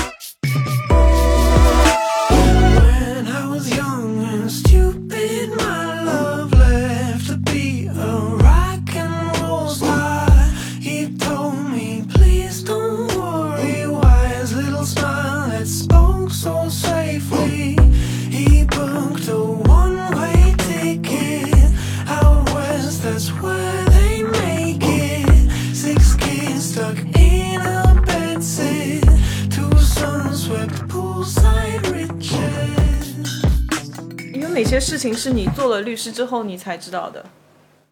[34.59, 37.25] 哪些事情是你做了律师之后你才知道的？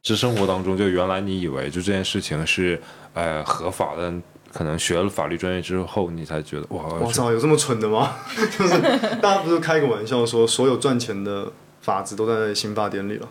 [0.03, 2.81] 是生活当中，就原来你以为就这件事情是
[3.15, 4.13] 呃合法的，
[4.53, 8.17] 可能学了法律专业之后，你才觉得哇，我操，有这么蠢的吗？
[8.59, 8.81] 就是
[9.23, 13.29] 大家不是开个玩笑说，所有赚钱的法子都在刑法典里了。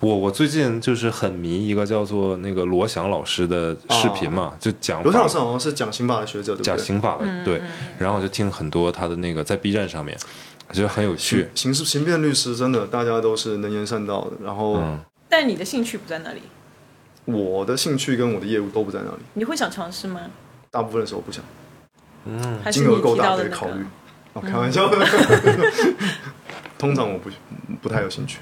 [0.00, 6.64] 我我最近就是很迷一个叫做那个罗翔老师的视频嘛，就讲罗翔老师好像是讲刑法的学者，对不对？
[6.64, 7.62] 讲刑法的，对，
[7.96, 10.18] 然后我就听很多他的那个在 B 站上面，
[10.68, 11.48] 我觉得很有趣。
[11.54, 16.42] 刑事刑辩律师真的大家都是能言善道的，然后嗯，但你的兴趣不在那里，
[17.24, 20.20] 我的兴趣跟我的业务都不在那里，你会想尝试吗？
[20.70, 21.42] 大部分的时候不想，
[22.24, 23.84] 嗯金额够大可以考虑？。
[24.34, 24.98] 哦，开玩笑的，
[26.76, 27.30] 通常我不
[27.80, 28.38] 不太有兴趣。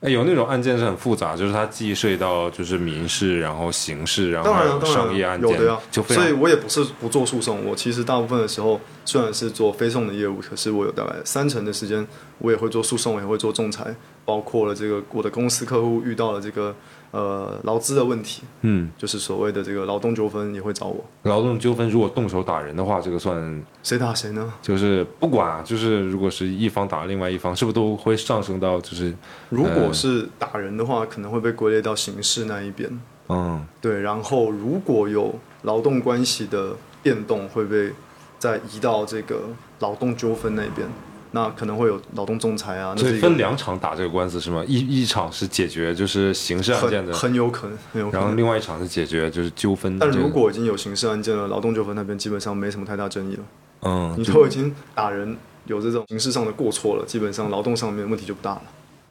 [0.00, 5.76] 哎，有那种案件是很复杂，就是它既涉及到就是民事，然后刑事，然后商业案件，有的呀。
[5.90, 12.06] 就非所以我也不是不做诉讼，我其实大部分的时候虽然是做非讼的业务，可是我有大概三成的时间
[12.38, 13.92] 我也会做诉讼，也会做仲裁，
[14.24, 16.72] 包括了这个我的公司客户遇到了这个
[17.10, 24.52] 呃劳资的问题，嗯，就是所谓的这个劳动纠纷也会找我，劳动纠纷如果动手打人的话，这个算谁打谁呢？
[24.60, 29.14] 就是不管啊，就是如果是一方打另外一方，是不是都会上升到就是
[29.48, 33.00] 如果是打人的话，可能会被归类到刑事那一边。
[33.28, 33.66] 嗯。
[33.80, 37.92] 对，然后如果有劳动关系的变动，会被
[38.38, 39.40] 再移到这个
[39.80, 40.86] 劳动纠纷那边，
[41.32, 44.64] 那可能会有劳动仲裁啊，那所以分两场打这个官司是吗？
[44.66, 48.34] 一一场是解决就是刑事案件的，很有可能，很有可能然后。
[48.34, 49.98] 另外一场是解决就是纠纷。
[49.98, 53.42] 但如果已经有刑事案件了，劳动纠纷那边基本上没什么太大争议了。
[53.82, 58.62] 嗯，你都已经打人有这种刑事上的过错了，基本上劳动上面问题就不大了。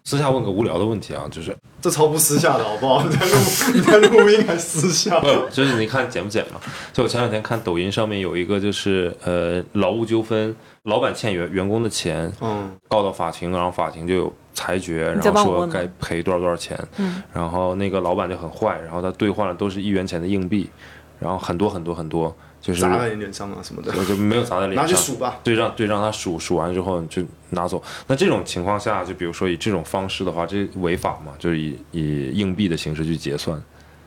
[0.03, 3.03] 私下问个无聊的问题啊，就是这超不私下的好不好？
[3.03, 3.35] 你在录
[3.73, 5.19] 你在录音还私下？
[5.19, 6.61] 不就是你看剪不剪嘛？
[6.93, 10.55] 就我前两天看抖音上面有一个就是呃劳务纠纷，
[10.87, 16.79] 老板欠员员工的钱嗯，告到法庭，然后法庭就有裁决，然后说该赔多少多少钱。
[16.95, 20.69] 嗯，然后那个老板就很坏，然后他兑换了都是一元钱的硬币，
[21.19, 25.37] 然后很多很多很多，就是砸在你脸上啊什么的，就就没有砸在脸拿上，去数吧。
[25.43, 27.83] 对，让对让他数数完之后你就拿走。
[28.07, 31.33] 那这种情况下，就比如说以这种方式的话，这违法嘛？
[31.37, 33.61] 就是以以硬币的形式去结算。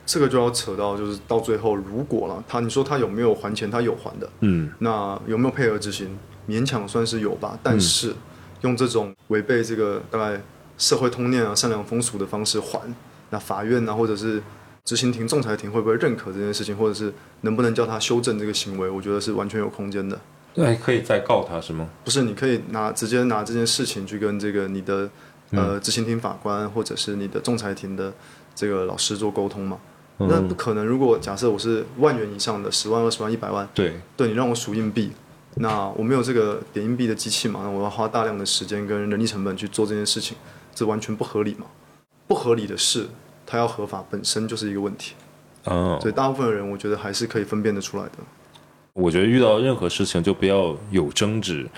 [0.06, 3.70] 这个就要扯到，就是到最后，如果了他，你说他有没有还钱？
[3.70, 6.18] 他有还的，嗯，那有没有配合执行？
[6.50, 8.12] 勉强算是有吧，但是
[8.62, 10.40] 用这种违背这个大概
[10.76, 12.80] 社会通念啊、善良风俗的方式还，
[13.30, 14.42] 那法院啊或者是
[14.84, 18.90] 执行庭、仲裁庭会不会认可这件事情，或者是能不能叫他修正这个行为？
[18.90, 20.18] 我觉得是完全有空间的。
[20.52, 21.88] 对，可以再告他是吗？
[22.04, 25.08] 不是，你可以拿直接拿这件事情去跟这个你的
[25.52, 28.12] 呃执行庭法官或者是你的仲裁庭的
[28.54, 29.78] 这个老师做沟通嘛。
[30.18, 30.84] 那不可能。
[30.84, 35.12] 如果假设我是万元以上的，十万、二十万、一百万，对，对你让我数硬币，
[35.56, 40.36] 那我没有这个点硬币的机器嘛，那我要花大量的时间跟人力成本去做这件事情，
[40.74, 41.66] 这完全不合理嘛。
[42.26, 43.08] 不合理的事，
[43.44, 45.14] 它要合法本身就是一个问题。
[45.64, 48.12] 嗯，所以大部分的人，我觉得还是可以分辨得出来的。
[48.92, 51.68] 我觉得遇到任何事情就不要有争执，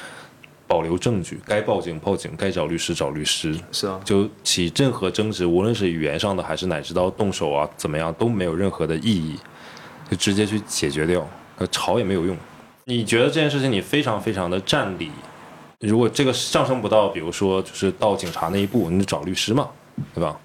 [0.66, 3.58] 保留证据，该报警报警，该找律师找律师。
[3.72, 9.38] 是啊，就起任何争执，无论是语言上的还是乃至到动手啊怎么样，都没有任何的意义，
[10.10, 11.26] 就直接去解决掉，
[11.58, 12.36] 呃吵也没有用。
[12.84, 15.08] 你觉得这件事情你非常非常的占理，
[15.80, 19.68] 如果这个上升不到，比如说就是到警察那一步，你就找律师嘛，
[20.12, 20.36] 对吧？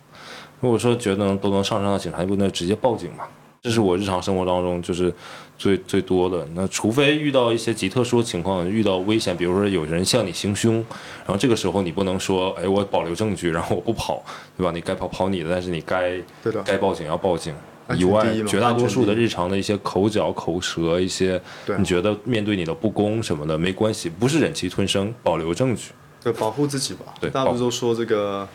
[0.60, 3.24] 如果说觉得能都能上升到警察一步，那直接报警嘛。
[3.64, 5.12] 这是我日常生活当中就是
[5.58, 6.48] 最最多的。
[6.54, 10.76] 那除非遇到一些极特殊的情况，遇到危险，比如说有人向你行凶，
[11.26, 14.24] 然后这个时候你不能说，哎，我保留证据，然后我不跑，
[14.56, 14.72] 对吧？
[14.72, 16.14] 你该跑跑你的，但是你该
[16.64, 17.54] 该报警要报警。
[17.88, 21.42] 安以外绝大多数的日常的一些口角、口舌，一些
[21.78, 25.92] 你觉得面对你的不公什么的没关系，不是忍气吞声，保留证据。
[26.24, 27.06] 对，保护自己吧。
[27.20, 28.48] 对大家不都说这个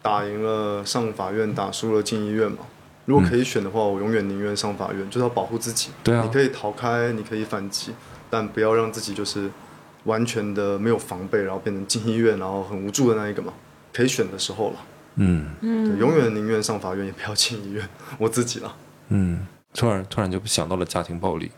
[0.00, 2.58] 打赢了上法院，打输了进医院嘛？
[3.06, 5.88] 如果可以选的话，我永远宁愿上法院，就是要保护自己。
[6.04, 7.92] 对啊你可以逃开，你可以反击，
[8.28, 9.50] 但不要让自己就是
[10.04, 13.52] 完全的没有防备，然后变成进医院，然后很无助的那一个嘛。
[13.92, 14.76] 可以选的时候了，
[15.18, 17.88] 嗯嗯，永远宁愿上法院，也不要进医院。
[18.18, 18.74] 我自己了。
[19.08, 21.50] 嗯，突然突然就想到了家庭暴力。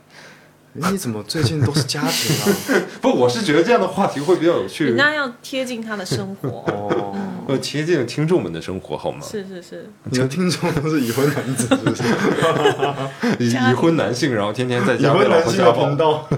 [0.73, 2.47] 你怎么最近都是家庭啊？
[3.03, 6.49] 不，我是觉得这样的话题会比较有趣人家要贴近他的生活。
[6.71, 7.17] 哦，
[7.49, 9.19] 呃，贴近听众们的生活好吗？
[9.21, 12.05] 是是是，你的听众都是已婚男子，是不是？
[13.45, 16.29] 已已婚男性，然后天天在家被老婆家暴。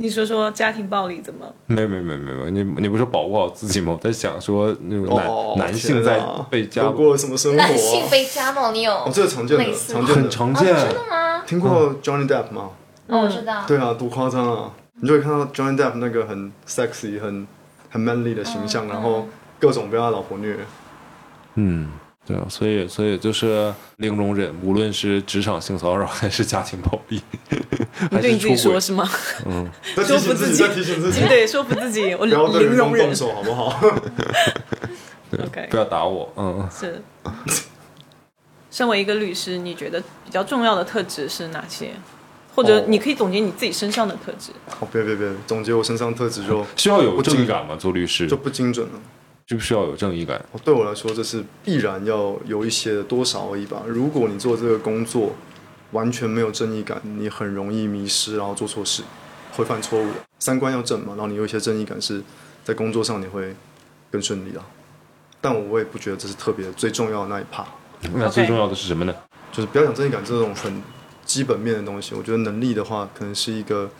[0.00, 1.44] 你说说家庭暴力怎么？
[1.66, 3.92] 没有没有没有没有，你你不是保护好自己吗？
[3.92, 7.66] 我在想说那种男、哦，男性在被家都过什么生活、啊？
[7.68, 10.28] 男性被家暴，你有哦，这个常见的，常见的。
[10.30, 10.74] 常见。
[10.74, 11.42] 真的吗？
[11.46, 12.70] 听过 Johnny Depp 吗？
[13.08, 13.62] 哦，我知道。
[13.66, 14.72] 对啊，多夸张啊！
[15.02, 17.46] 你就会看到 Johnny Depp 那个很 sexy、很
[17.90, 19.28] 很 manly 的形象，嗯然后
[19.58, 20.56] 各种被他老婆虐。
[21.56, 21.90] 嗯，
[22.30, 27.20] 对啊，所以所以就是零容忍，无论是职场性骚扰还是家庭暴力，
[27.50, 29.04] 你还对你自己说是出轨。
[29.04, 29.10] 是吗？
[29.46, 29.70] 嗯，
[30.06, 32.38] 说服自己，提醒自己，对，说服自己，我零
[32.76, 33.14] 容忍动。
[33.14, 33.82] 手，好不好？
[35.70, 36.32] 不要打我。
[36.36, 37.02] 嗯，是。
[38.70, 41.90] 身为一个律师，你觉得比较重要的特质是哪些？
[42.54, 44.50] 或者哦你可以总结你自己身上的特质。
[44.80, 47.74] 哦，别别别，总结我身上特质就需要有不精正义感吗？
[47.76, 48.92] 做律师就不精准了。
[49.50, 50.38] 就是要有正义感。
[50.52, 53.82] 哦对我来说，这是必然要有一些的多少而已吧。
[53.84, 55.32] 如果你做这个工作
[55.90, 59.02] 完全没有正义感，你很容易迷失，然后做错事，
[59.56, 60.14] 会犯错误的。
[60.38, 62.22] 三观要正嘛，然后你有一些正义感，是
[62.62, 63.52] 在工作上你会
[64.08, 64.64] 更顺利啊。
[65.40, 67.66] 但我也不觉得这是特别最重要的那一 part，
[68.14, 69.12] 那最重要的是什么呢？
[69.50, 70.80] 就是不要讲正义感这种很
[71.24, 72.14] 基本面的东西。
[72.14, 73.90] 我觉得能力的话，可能是一个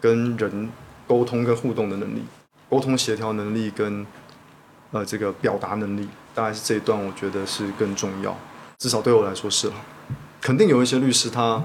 [0.00, 0.70] 跟人
[1.08, 2.22] 沟通跟互动的能力，
[2.70, 4.06] 沟通协调能力跟
[4.92, 8.36] 呃这个表达能力，大概是这一段我觉得是更重要，
[8.78, 9.74] 至少对我来说是了。
[10.40, 11.62] 肯定有一些律师他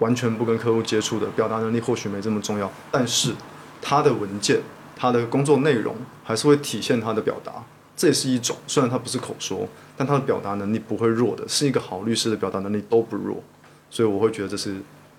[0.00, 3.34] 完全不跟客户接触的，表达能力或许没这么重要，但是
[3.80, 4.60] 他的文件、
[4.96, 5.94] 他的工作内容
[6.24, 7.52] 还是会体现他的表达，
[7.96, 8.56] 这也是一种。
[8.66, 13.42] 虽然他不是口说，但他的表达能力不会弱的，是一个好律师的表达能力都不弱，
[13.90, 14.76] 所以我会觉得这是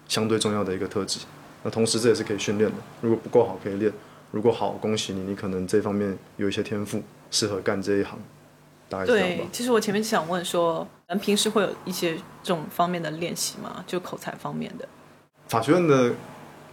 [0.08, 1.20] 相对重要的一个特质。
[1.64, 3.92] 那同时这也是可以训练的，如果不够好可以练，
[4.32, 8.18] 如果好，恭喜你，你可能这方面有一些天赋，适合干这一行，
[8.88, 9.44] 大概是这样吧，。
[9.44, 13.84] 对其实我前面想问说，咱平时会有一些这种方面的练习吗？
[13.88, 14.88] 就口才方面的。
[15.48, 16.14] 法学院的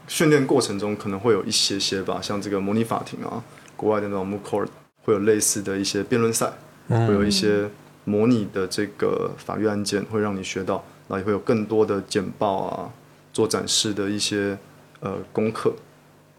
[0.07, 3.43] 训练过程中可能会有一些些吧，像这个模拟法庭啊，
[3.77, 4.69] 国外的那种 moot court
[5.03, 6.53] 会有类似的一些辩论赛，
[6.89, 7.69] 会有一些
[8.05, 12.93] 模拟的这个法律案件，会让你学到，然后也会有更多的简报啊，
[13.33, 14.57] 做展示的一些
[15.01, 15.75] 呃功课，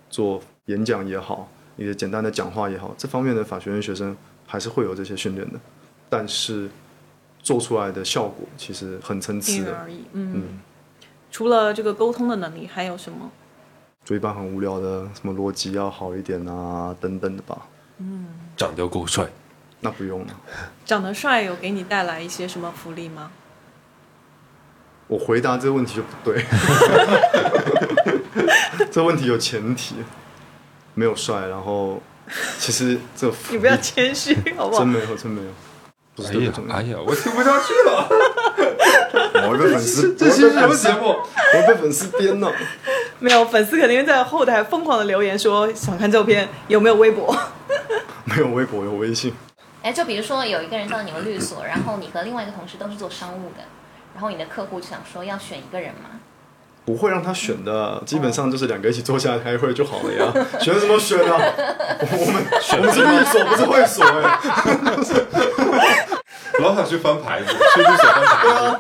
[0.10, 5.60] 做演讲也好，一些简单的讲话也好，这方面的法学院学生还是会有这些训练的，
[6.10, 6.70] 但是
[7.42, 9.58] 做出来的效果其实很参差的。
[9.58, 10.06] 因人而已。
[10.14, 10.60] 嗯，
[11.32, 13.32] 除了这个沟通的能力，还有什么？
[14.04, 17.68] 就一般很无聊的，什么逻辑要好一点啊，等等的吧。
[18.56, 19.28] 长得够帅，
[19.82, 20.28] 那不用了，
[20.86, 23.32] 长得帅有给你带来一些什么福利吗？
[25.08, 26.44] 我回答这个问题就不对。
[28.92, 29.96] 这问题有前提，
[30.98, 32.02] 没有帅，然后
[32.58, 34.88] 其实这你不要谦虚， 好不好真？
[34.88, 35.50] 没有，真没有，
[36.16, 36.52] 不是哎呀。
[36.72, 38.10] 哎呀，我听不下去了。
[39.44, 41.10] 我会被粉丝， 这期是什么节目？
[41.10, 42.52] 我被粉丝编了。
[43.20, 47.38] 没有，粉丝肯定在后台疯狂的留言说想看照片，有没有微博？
[48.24, 49.32] 没有微博，有微信。
[49.84, 53.64] 哎，就比如说有一个人到你们律所，然后你和另外一个同事都是做商务的，
[54.16, 56.20] 然后你的客户就想说要选一个人嘛，
[56.88, 60.32] 不会让他选的，基本上就是两个一起坐下来开会就好了呀。
[60.58, 61.36] 选什么选啊？
[62.00, 64.40] 我们我们是律所，不是会所哎、
[66.64, 68.80] 老想去翻牌子，去律所翻牌子，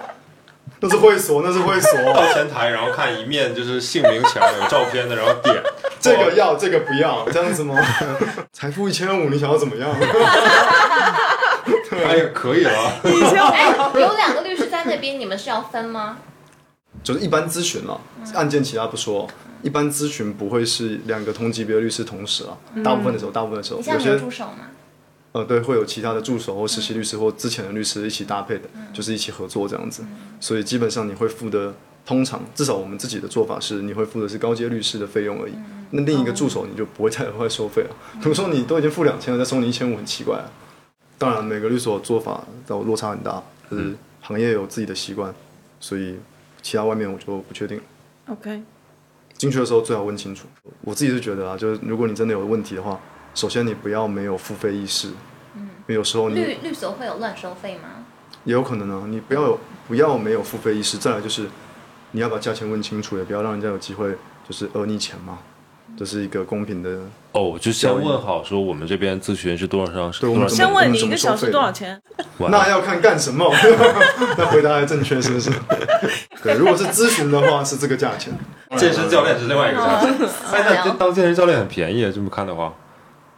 [0.80, 1.92] 那是会所，那是会所。
[2.14, 5.62] 到前台然后看一面就是姓名墙有照片的，然后点
[6.00, 7.76] 这个要，这个不要，这样子吗？
[8.54, 9.90] 财富一千五，你想要怎么样？
[11.92, 12.72] 哎呀可以了，
[13.04, 16.20] 哎，有两个律师在那边，你们是要分吗？
[17.08, 18.02] 就是一般咨询了，
[18.34, 19.26] 案件其他不说，
[19.64, 22.58] 一般咨询不会是两个同级别的律师同时啊。
[22.84, 24.68] 大部分的时候，大部分的时候，有些助手吗？
[25.32, 30.04] 呃对，会有其他的助手或实习律师或之前的律师一起搭配的，就是一起合作这样子。
[30.42, 31.74] 所以基本上你会付的，
[32.06, 35.54] 通常至少我们自己的做法是，你会付的是高阶律师的费用而已。
[35.92, 37.96] 那另一个助手你就不会再额外收费了。
[38.22, 40.44] 比如说你都已经付两千了，再收你一千五，很奇怪啊。
[41.18, 43.42] 当然，每个律所做法都落差很大，
[43.72, 45.34] 就是行业有自己的习惯，
[45.80, 46.16] 所以
[46.68, 47.80] 其他外面我就不确定。
[48.28, 48.62] OK，
[49.38, 50.50] 进去的时候最好问清楚。
[50.82, 53.00] 我自己是觉得啊，就是如果你真的有问题的话，
[53.34, 55.08] 首先你不要没有付费意识，
[55.56, 58.04] 因为有时候你律律所会有乱收费吗？
[58.44, 60.98] 也有可能啊，你不要有不要没有付费意识。
[60.98, 61.48] 再来就是
[62.12, 65.40] 你要把价钱问清楚，也不要让人家有机会就是讹你钱嘛，
[65.98, 66.90] 这是一个公平的。
[67.32, 72.00] 哦，就先问好说我们这边咨询是多少上，对我们多少先问你一个小时多少钱？
[72.38, 73.52] 那要看干什么，
[74.38, 75.52] 那回答还正确是不是？
[76.44, 78.34] 对，如果是咨询的话是这个价钱，
[78.78, 80.14] 健身教练是另外一个价钱。
[80.52, 82.74] 哎，那聊当健身教练很便宜，这么看的话，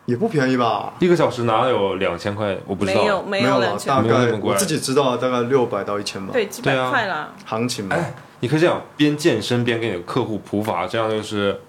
[0.06, 0.94] 也不便宜吧？
[1.00, 2.58] 一个小时哪有两千块？
[2.66, 3.02] 我不知道。
[3.02, 6.32] 没有没没有大概我自己知道大概六百到一千吧。
[6.32, 7.30] 对，几百对啊块啦。
[7.46, 7.96] 行情嘛。
[8.42, 11.60] 你可以这样，边健身边给你的客户普法，这样就是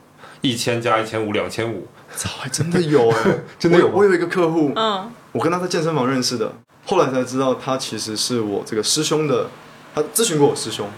[0.40, 1.86] 一千加一千五，两千五。
[2.16, 6.52] 操，还真的有哎、 真的有我有我有一个客户，嗯，我跟他在健身房认识的，
[6.84, 9.48] 后来才知道他其实是我这个师兄的，
[9.94, 10.88] 他咨询过我师兄，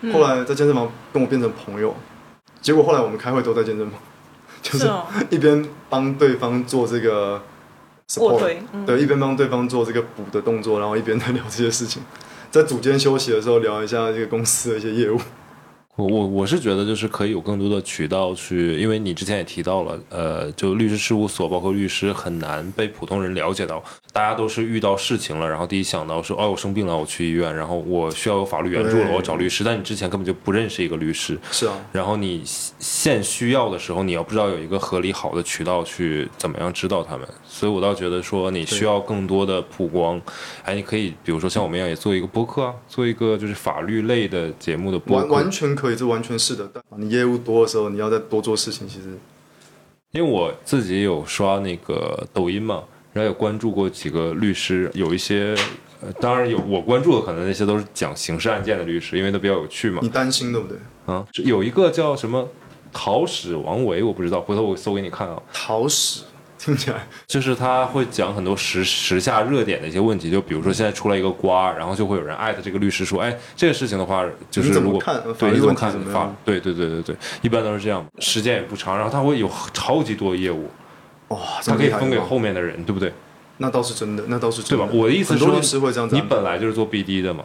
[0.00, 0.10] 嗯。
[0.14, 1.94] 后来在健身房跟我变成朋友，
[2.62, 4.00] 结果后来我们开会都在健身房，
[4.62, 7.42] 就是哦，一边帮对方做这个
[8.08, 8.86] support，卧推，嗯。
[8.86, 12.02] 对，一边帮对方做这个补的动作，然后一边在聊这些事情，
[12.50, 15.20] 在组间休息的时候聊一下这个公司的一些业务。
[15.94, 40.18] 我我我是觉得就是可以有更多的渠道去，因为你之前也提到了，呃，就律师事务所包括律师很难被普通人了解到，大家都是遇到事情了，然后第一想到说，哦，我生病了，我去医院，然后我需要有法律援助了，我找律师，但你之前根本就不认识一个律师，是啊，然后你现需要的时候，你要不知道有一个合理好的渠道去怎么样知道他们，所以我倒觉得说你需要更多的曝光，
[40.64, 46.66] 哎，你可以比如说像我们一样也做一个播客啊，做一个就是法律类的节目的播完客，完全可以，这完全是的。
[46.72, 49.10] 但你业务多的时候，你要再多做事情，其实
[50.12, 52.82] 因为我自己有刷那个抖音嘛，
[53.12, 55.54] 然后也关注过几个律师，有一些。
[56.04, 60.08] 呃，当然有，我关注的可能那些都是讲刑事案件的律师，因为都比较有趣嘛你。
[60.08, 60.76] 担心对不对？
[61.06, 62.48] 啊，有一个叫什么
[62.92, 65.40] 陶史王维，我不知道，回头我搜给你看啊。
[65.52, 66.24] 讨屎，
[66.62, 75.02] 听起来就是他会讲很多时时下热点的一些问题，就比如说现在出来一个瓜，然后就会有人艾特这个律师说，哎，这个事情的话，就是如果
[75.36, 76.32] 对你怎么看法？
[76.44, 80.70] 对对对对对，一般都是这样，时间也不长，然后他会有超级多业务，
[81.28, 83.12] 哇，这他可以分给后面的人，对不对？
[83.56, 84.86] 那倒是真的，那倒是对真的。
[84.86, 84.92] 吧？
[84.94, 86.22] 我的意思是说，律师会这样子你。
[86.22, 87.42] 本来就是做 BD 的嘛，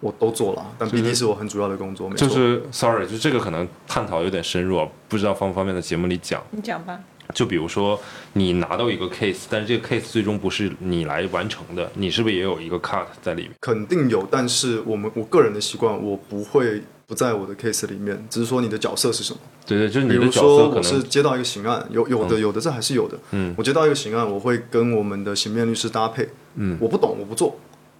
[0.00, 2.08] 我都做了，但就是 BD 是我很主要的工作。
[2.14, 6.42] 就是 sorry，就这个可能探讨有点深入，啊，不知道方不方便在节目里讲。
[6.50, 6.98] 你讲吧。
[7.32, 7.98] 就比如说
[8.32, 13.52] 你拿到一个 case，但是这个 case 最终不是你来完成的，你是不是也有一个 cut 在里面？
[13.60, 19.38] 肯定有，但是我们我个人的习惯，我不会不在我的 case 里面，只是说你的角色是什么。
[19.66, 23.18] 对对，就是比如你的角说我是色可能接到一个刑案，有有的有的这还是有的。
[23.30, 26.28] 嗯我接到一个刑案，我会跟我们的刑辩律师搭配。
[26.56, 27.58] 嗯我不懂，我不做，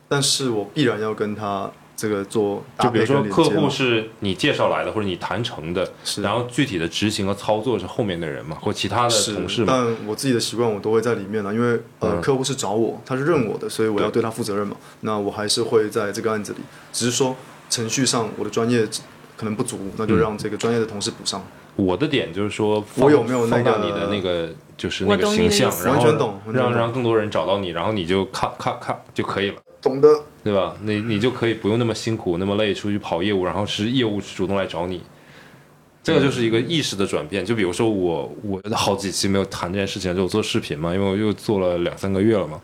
[0.09, 3.45] 但是我必然要跟他这个做就比如说客。
[3.45, 9.67] 户是你介绍来的，或者你谈成的，是然后具体的执行和操作是后面的人嘛，或其他的同事，嘛。
[9.69, 14.77] 但我自己的习惯我都会在里面了，因为呃、嗯客户是找我，他是认我的，所以我要对他负责任嘛。
[15.01, 16.59] 那我还是会在这个案子里，
[16.93, 17.37] 只是说
[17.71, 18.85] 程序上我的专业
[19.37, 21.45] 可能不足，那就让这个专业的同事补上。
[21.77, 29.57] 我的点就是说，我有没有那个放大你的那个就是那个形象，然后完全懂让让更多人找到你，然后你就看看看就可以了。
[29.85, 30.09] 懂得，
[30.43, 30.75] 对吧？
[30.83, 35.03] 你你就可以不用那么辛苦、那么累出去跑业务，然后是业务主动来找你，
[36.03, 37.45] 这个就是一个意识的转变。
[37.45, 42.59] 就比如说我我好几期没有谈这件事情，就我做视频嘛，因为我又做了两三个月了嘛，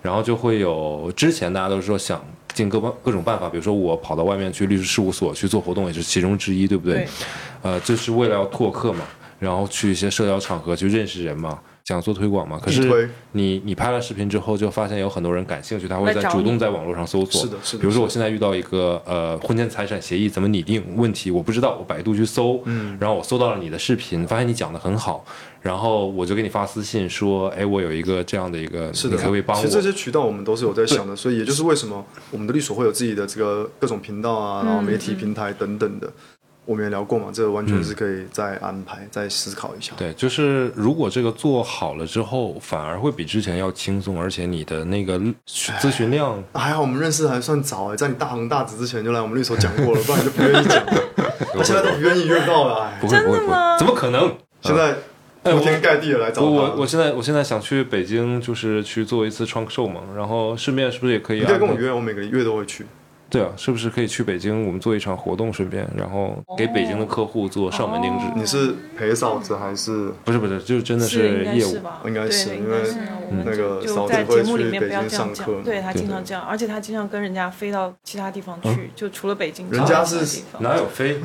[0.00, 2.24] 然后就会有之前大家都说想
[2.54, 6.94] 尽各方各种办法，比如说我跑到外面去律师事务所去做活动，也是其中之一，对不对？
[6.94, 7.08] 对
[7.62, 9.04] 呃，就是为了要拓客嘛，
[9.38, 11.60] 然后去一些社交场合去认识人嘛。
[11.86, 12.60] 讲做推广嘛。
[12.62, 17.40] 可是你你拍了视频之后，就发现有很多人感兴趣，他会在主动在网络上搜索。
[17.40, 25.24] 是的是的比如说我现在遇到一个呃婚前财产协议怎么拟定问题，我不知道，我百度去搜，嗯，然后我搜到了你的视频，发现你讲的很好，
[25.62, 29.62] 然后我就给你发私信说，哎，我有一个这样的一个，是的，你可不可以帮我？
[29.62, 36.12] 其实这些渠道我们都是有在想的，所以也就是为什么我们的律所会有自己的这个各种频道啊，然后媒体平台等等的。
[36.66, 39.92] 我们也聊过嘛，这个完全是可以再安排、再思考一下。
[39.96, 45.18] 对，就是如果这个做好了之后，反而会比之前要轻松，而且你的那个
[45.48, 50.92] 咨询量，还好我们认识还算早哎，在你大红大紫之前就来我们律所讲过了，不然你就不愿意讲了。
[51.56, 54.34] 他现在都不愿意约到了，哎不，会不会不会，怎么可能？
[54.60, 54.94] 现在
[55.44, 56.42] 哎铺天盖地的来找。
[56.42, 61.40] 我我我现在我现在想去北京，就是去做一次创售嘛，然后顺便是不是也可以？
[61.40, 62.84] 你可以跟我约，我每个月都会去。
[63.28, 68.24] 对啊，是不是可以去北京，我们做一场活动，顺便然后给北京的客户做上门定制？
[68.36, 70.12] 你是陪嫂子还是？
[70.24, 71.70] 不是不是，就真的是应该业务。
[71.70, 72.00] 是吧？
[72.06, 72.96] 应该是因为应该是
[73.44, 81.20] 那个嫂子在会去节目里面北京不要这样上课讲，对他经常这样，而且他经常跟人家飞到其他地方去，就除了北京，人家是哪有飞？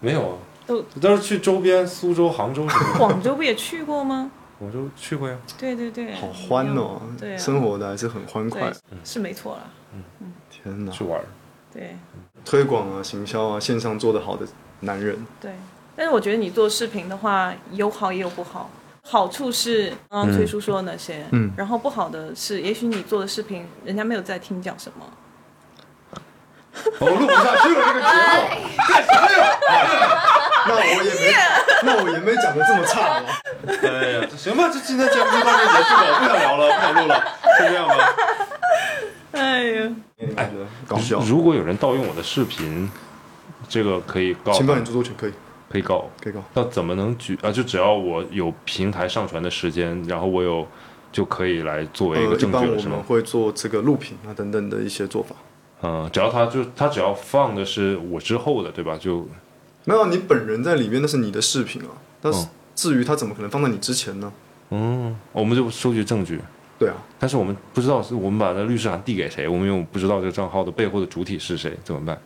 [0.00, 0.36] 没有啊，
[0.66, 2.98] 都都是去周边，苏州、杭州什么的。
[2.98, 4.30] 广州不也去过吗？
[4.58, 5.36] 广州去过呀。
[5.56, 8.72] 对对对，好欢哦，对啊生活的还是很欢快。
[9.04, 9.62] 是没错啦，
[10.50, 11.24] 天哪，去玩儿。
[11.74, 11.96] 对
[12.44, 14.46] 推广啊、行销啊、线上做得好的
[14.80, 15.50] 男人，对。
[15.96, 18.70] 但是我觉得你做视频的话，有好也有不好。
[19.06, 25.06] 好处是刚刚崔叔说的那些，嗯然后不好的是，也许你做的视频，人家没有在听讲什么。
[26.98, 28.12] 我录不下去了，这个节目。
[30.66, 31.34] 那我也没，
[31.84, 33.26] 那我也没讲的这么差嘛。
[33.66, 37.24] 哎呀，行吧，这今天节目就到这里结束了，不想聊了，不想录了，
[37.58, 37.94] 就这样吧。
[39.34, 39.90] 哎呀，
[40.36, 40.50] 哎，
[40.86, 42.90] 搞笑，如果有人盗用我的视频，
[43.68, 45.32] 这个可以告，侵犯你著作权可以，
[45.68, 46.08] 可以告。
[46.20, 46.42] 可以告。
[46.54, 47.50] 那怎么能举啊？
[47.50, 50.66] 就只要我有平台上传的时间，然后我有
[51.10, 52.96] 就可以来作为一呃，个证据了，是吗？
[52.96, 55.34] 们会做这个录屏啊等等的一些做法。
[55.82, 58.96] 嗯，只要他就他只要放的是我之后的，对吧？
[58.96, 59.28] 就
[59.84, 61.88] 没有你本人在里面，那是你的视频啊。
[62.20, 64.32] 但是嗯至于他怎么可能放在你之前呢？
[64.70, 66.40] 嗯，我们就收集证据。
[66.84, 72.18] 对啊，但是我们不知道是我们把那律师函递给谁，我们又不知道这个账号的背后的主体是谁，怎么办？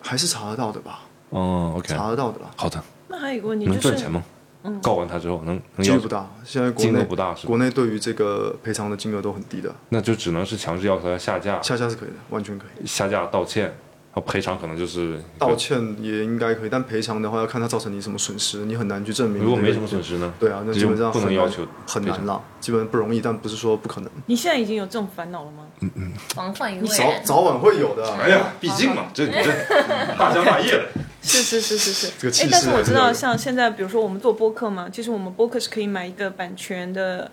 [0.00, 1.00] 还是查得到的吧？
[1.30, 4.22] 哦，OK，查得到的吧，好的，那还有一个问题就是能赚钱，吗？
[4.66, 6.26] 嗯告完他之后能能要求几率不大。
[6.42, 7.48] 现在国金额不大是吧？
[7.48, 12.86] 国内对于这个赔偿的金额都很低的，那就只能是强制要求他下架，下架是可以的，完全可以。
[12.86, 13.76] 下架道歉，
[14.14, 15.56] 然后赔偿可能就是道。
[15.56, 19.42] 歉也应该可以，但赔偿的话要看他造成你什么损失，你很难去证明。
[19.42, 20.32] 如果没什么损，失呢？
[20.38, 25.64] 对啊，那基本上很难不能要求很难了，基本不容易，但不是说不可能，你现在已经有这种烦恼了吗？
[25.80, 27.24] 嗯嗯防患于未早然。
[27.24, 28.08] 早晚会有的。
[28.16, 29.42] 哎呀，毕竟嘛，这这
[30.18, 30.88] 大江大业的。
[31.22, 37.30] 是是是是是，哎但是我知道，像现在比如说我们做播客嘛，其实我们播客是可以买一个版权的，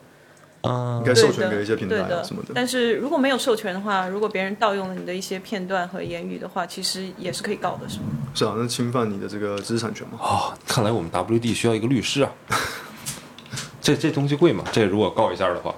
[0.61, 2.51] 啊应该，授权给一些平台什么的。
[2.53, 8.05] 但是如果没有授权的话，如果别人盗用了你的一些片段和言语的话，其实也是可以告的，是吗？
[8.33, 10.19] 是啊，那侵犯你的这个知识产权嘛？
[10.21, 12.31] 哦，看来我们 WD 需要一个律师啊。
[13.81, 14.63] 这这东西贵吗？
[14.71, 15.73] 这如果告一下的话，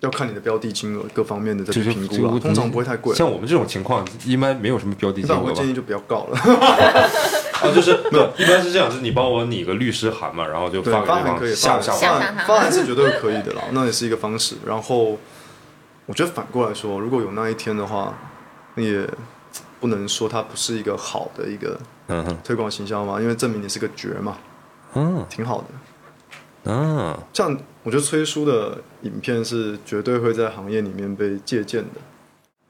[0.00, 3.14] 要看你的标的金额各方面的这这就个评估了，通常不会太贵。
[3.14, 5.68] 像我们这种情况，一般没有什么标的金额我建？
[5.68, 6.36] 议就不要告了。
[7.66, 14.56] 啊，就是没有，一般是这样，就是你帮我拟个律师函嘛，然后就，发给对方发函可以，下下下发函发下函发函是绝对可以的啦，那也是一个方式。
[14.66, 15.18] 然后，
[16.06, 18.16] 我觉得反过来说，如果有那一天的话，
[18.74, 19.08] 那也
[19.80, 21.78] 不能说它不是一个好的一个
[22.08, 24.36] 嗯哼，推广形象嘛，因为证明你是个绝嘛，
[24.94, 25.64] 嗯挺好的。
[26.68, 32.00] 嗯，像我觉得崔叔的影片是绝对会在行业里面被借鉴的。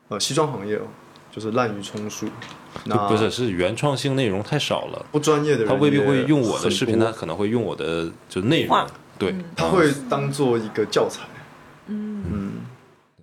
[0.08, 0.82] 呃，西装行业哦，
[1.32, 2.26] 就是滥竽充数，
[2.84, 8.86] 那不是是原创性内容太少了，不专业的人，他未必会用我的视频，他他可能会用我的就内容话，
[9.18, 11.22] 对，他会当做一个教材。
[11.88, 12.52] 嗯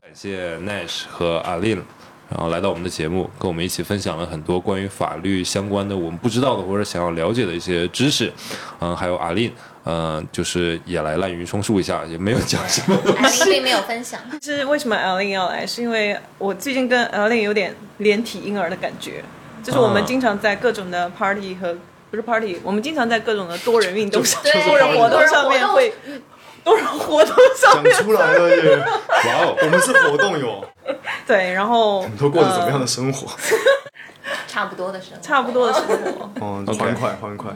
[0.02, 1.84] 感谢 Nash 和阿令，
[2.30, 8.32] 然后来到我们的节目，跟我们一起分享了很多关于法律相关的我们不知道的或者想要了解的一些知识。
[8.80, 9.52] 嗯，还有阿令，
[9.86, 12.96] 嗯，就是也来滥竽充数一下，也没有讲什么。
[13.18, 15.66] 艾琳并没有分享，是为什么 Ellen 要来？
[15.66, 19.24] 是因为我最近跟 Ellen 有点连体婴儿的感觉，
[19.64, 21.76] 就是我们啊经常在各种的 party 和
[22.12, 25.94] 不是 party，我们经常在各种的多人运动上、对多人活动上面会
[26.64, 28.78] 多人活动上面讲出来了耶！
[29.26, 30.64] 哇哦，我们是活动哟，
[31.26, 33.28] 对，然后我们都过着怎么样的呃生活？
[34.48, 37.52] 差不多的生活，差不多的生活，哦欢快欢快。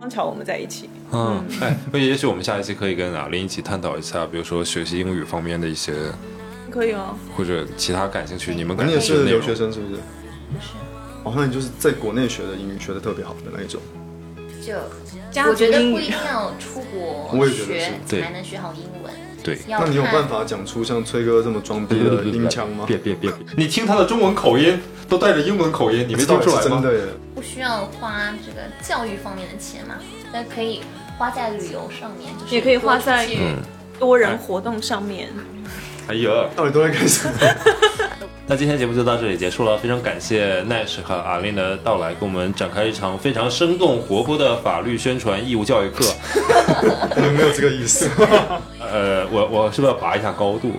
[0.00, 0.88] 刚巧我们在一起。
[1.12, 5.92] 嗯，哎，那也许我们下一期可以跟阿林一起探讨一下，比如说学习英语方面的一些，
[6.70, 9.60] 可以哦，或者其他感兴趣，你们感你也兴趣的内容是留学。
[9.60, 10.00] 生是不是？
[11.24, 13.80] 哦，那你就是在国内学的英语学的特别好的那一种。
[14.60, 14.74] 就
[15.48, 19.12] 我觉得不一定要出国我也觉得学是才能学好英文，
[19.42, 19.58] 对。
[19.66, 22.84] 那你有看办法讲出像崔哥这么装逼的音腔吗？
[22.86, 23.28] 别别别！
[23.56, 24.78] 你听他的中文口音
[25.08, 26.62] 都带着英文口音，你没听出来吗？
[26.62, 27.00] 真的耶，
[27.34, 29.96] 不需要花这个教育方面的钱嘛，
[30.32, 30.82] 但可以
[31.18, 33.28] 花在旅游上面，就是也可以花在
[33.98, 35.28] 多人活动上面。
[36.06, 37.34] 哎呀，到底都在干什么？
[38.52, 46.04] 那今天节目就到这里结束了，非常感谢 Nash 和阿林的到来，跟我们展开一场非常生动活泼的法律宣传义务教育课。
[47.16, 48.10] 我们没有这个意思。
[48.78, 50.72] 呃，我我是不是要拔一下高度？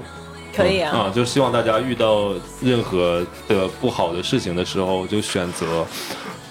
[0.55, 5.83] 可以啊，啊、就希望大家遇到任何的不好的事情的时候，就选择，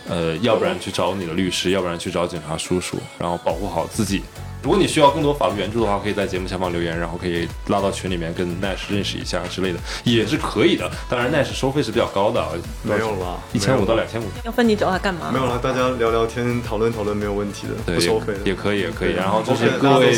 [0.09, 4.25] 呃，要不然去找你的律师，要不然去找警察叔叔，然后保护好自己。
[4.63, 10.89] 如果你需要更多法律援助的话，可以在节目下方留言，然后可以拉到群里面跟 Nash 认识一下之类的，也是可以的。
[11.11, 12.51] 当然，Nash 收费是比较高的，啊
[12.83, 15.33] 没有了，一千五到两千五，要分你找他干嘛？
[15.33, 18.41] 没有了，大家聊聊天、讨论讨论没有问题的，对，不收费的。
[18.45, 19.13] 也可以，也可以。
[19.13, 20.17] 然后就是各位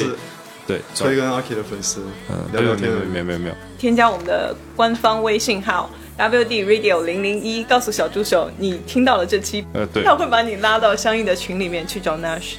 [0.66, 12.54] 对，崔跟阿 K 的粉丝，嗯，聊聊天没有没有没有，添加我们的官方微信号 WD Radio 零零一，告诉小助手你听到了这期，呃，对，他会把你拉到相应的群里面去找 Nash。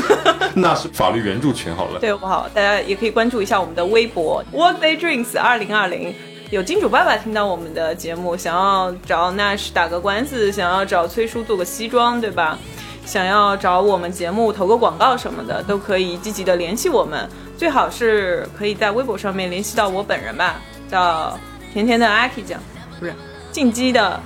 [0.54, 1.98] 那是法律援助群好了。
[1.98, 6.14] 对，不好，大家也可以关注一下我们的微博 Workday Drinks 二零二零。
[6.50, 12.58] 有金主爸爸听到我们的节目，想要找 Nash 打个官司，想要找崔叔做个西装，对吧？
[13.06, 17.26] 想要找我们节目投个广告什么的，都可以积极的联系我们。
[17.56, 20.60] 最好是可以在微博上面联系到我本人吧，
[20.90, 21.38] 叫
[21.72, 22.60] 甜甜的阿 K 酱，
[23.00, 23.12] 不是
[23.50, 24.20] 进击的，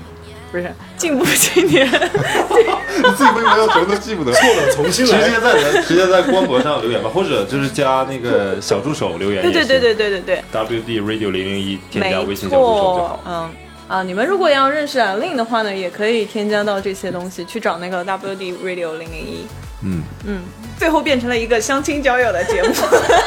[0.52, 1.86] 不是进步青年。
[1.88, 9.42] 你自己为什么要什么都记不得，错了，重新来直接在直接在官博上留言吧，或者就是加那个小助手留言。
[9.42, 10.44] 对对对对对对对。
[10.52, 13.20] ，WD Radio 零零一添加微信小助手就好，。
[13.26, 13.50] 嗯
[13.86, 19.46] 啊，你们如果要认识阿令的话呢，也可以添加到这些东西，去找那个 WD Radio 零零一。
[19.82, 20.42] 嗯，嗯，
[20.78, 22.72] 最后变成了一个相亲交友的节目。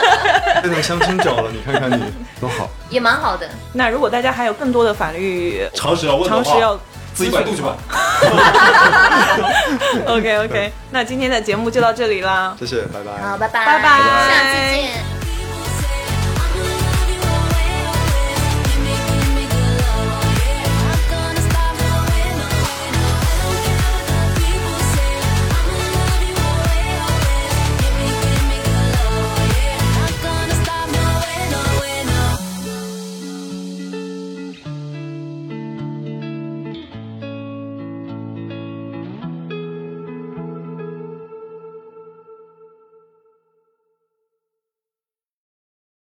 [0.62, 2.02] 变成相亲角了，你看看你。
[2.40, 2.70] 多好。
[2.90, 3.48] 也蛮好的。
[3.74, 6.80] 那如果大家还有更多的法律常识要问的话，常识要
[7.14, 7.76] 自己百度去吧。
[10.08, 12.56] OK OK，那今天的节目就到这里啦。
[12.60, 13.22] 谢谢，拜拜。
[13.22, 15.17] 好，拜拜，拜拜下次见。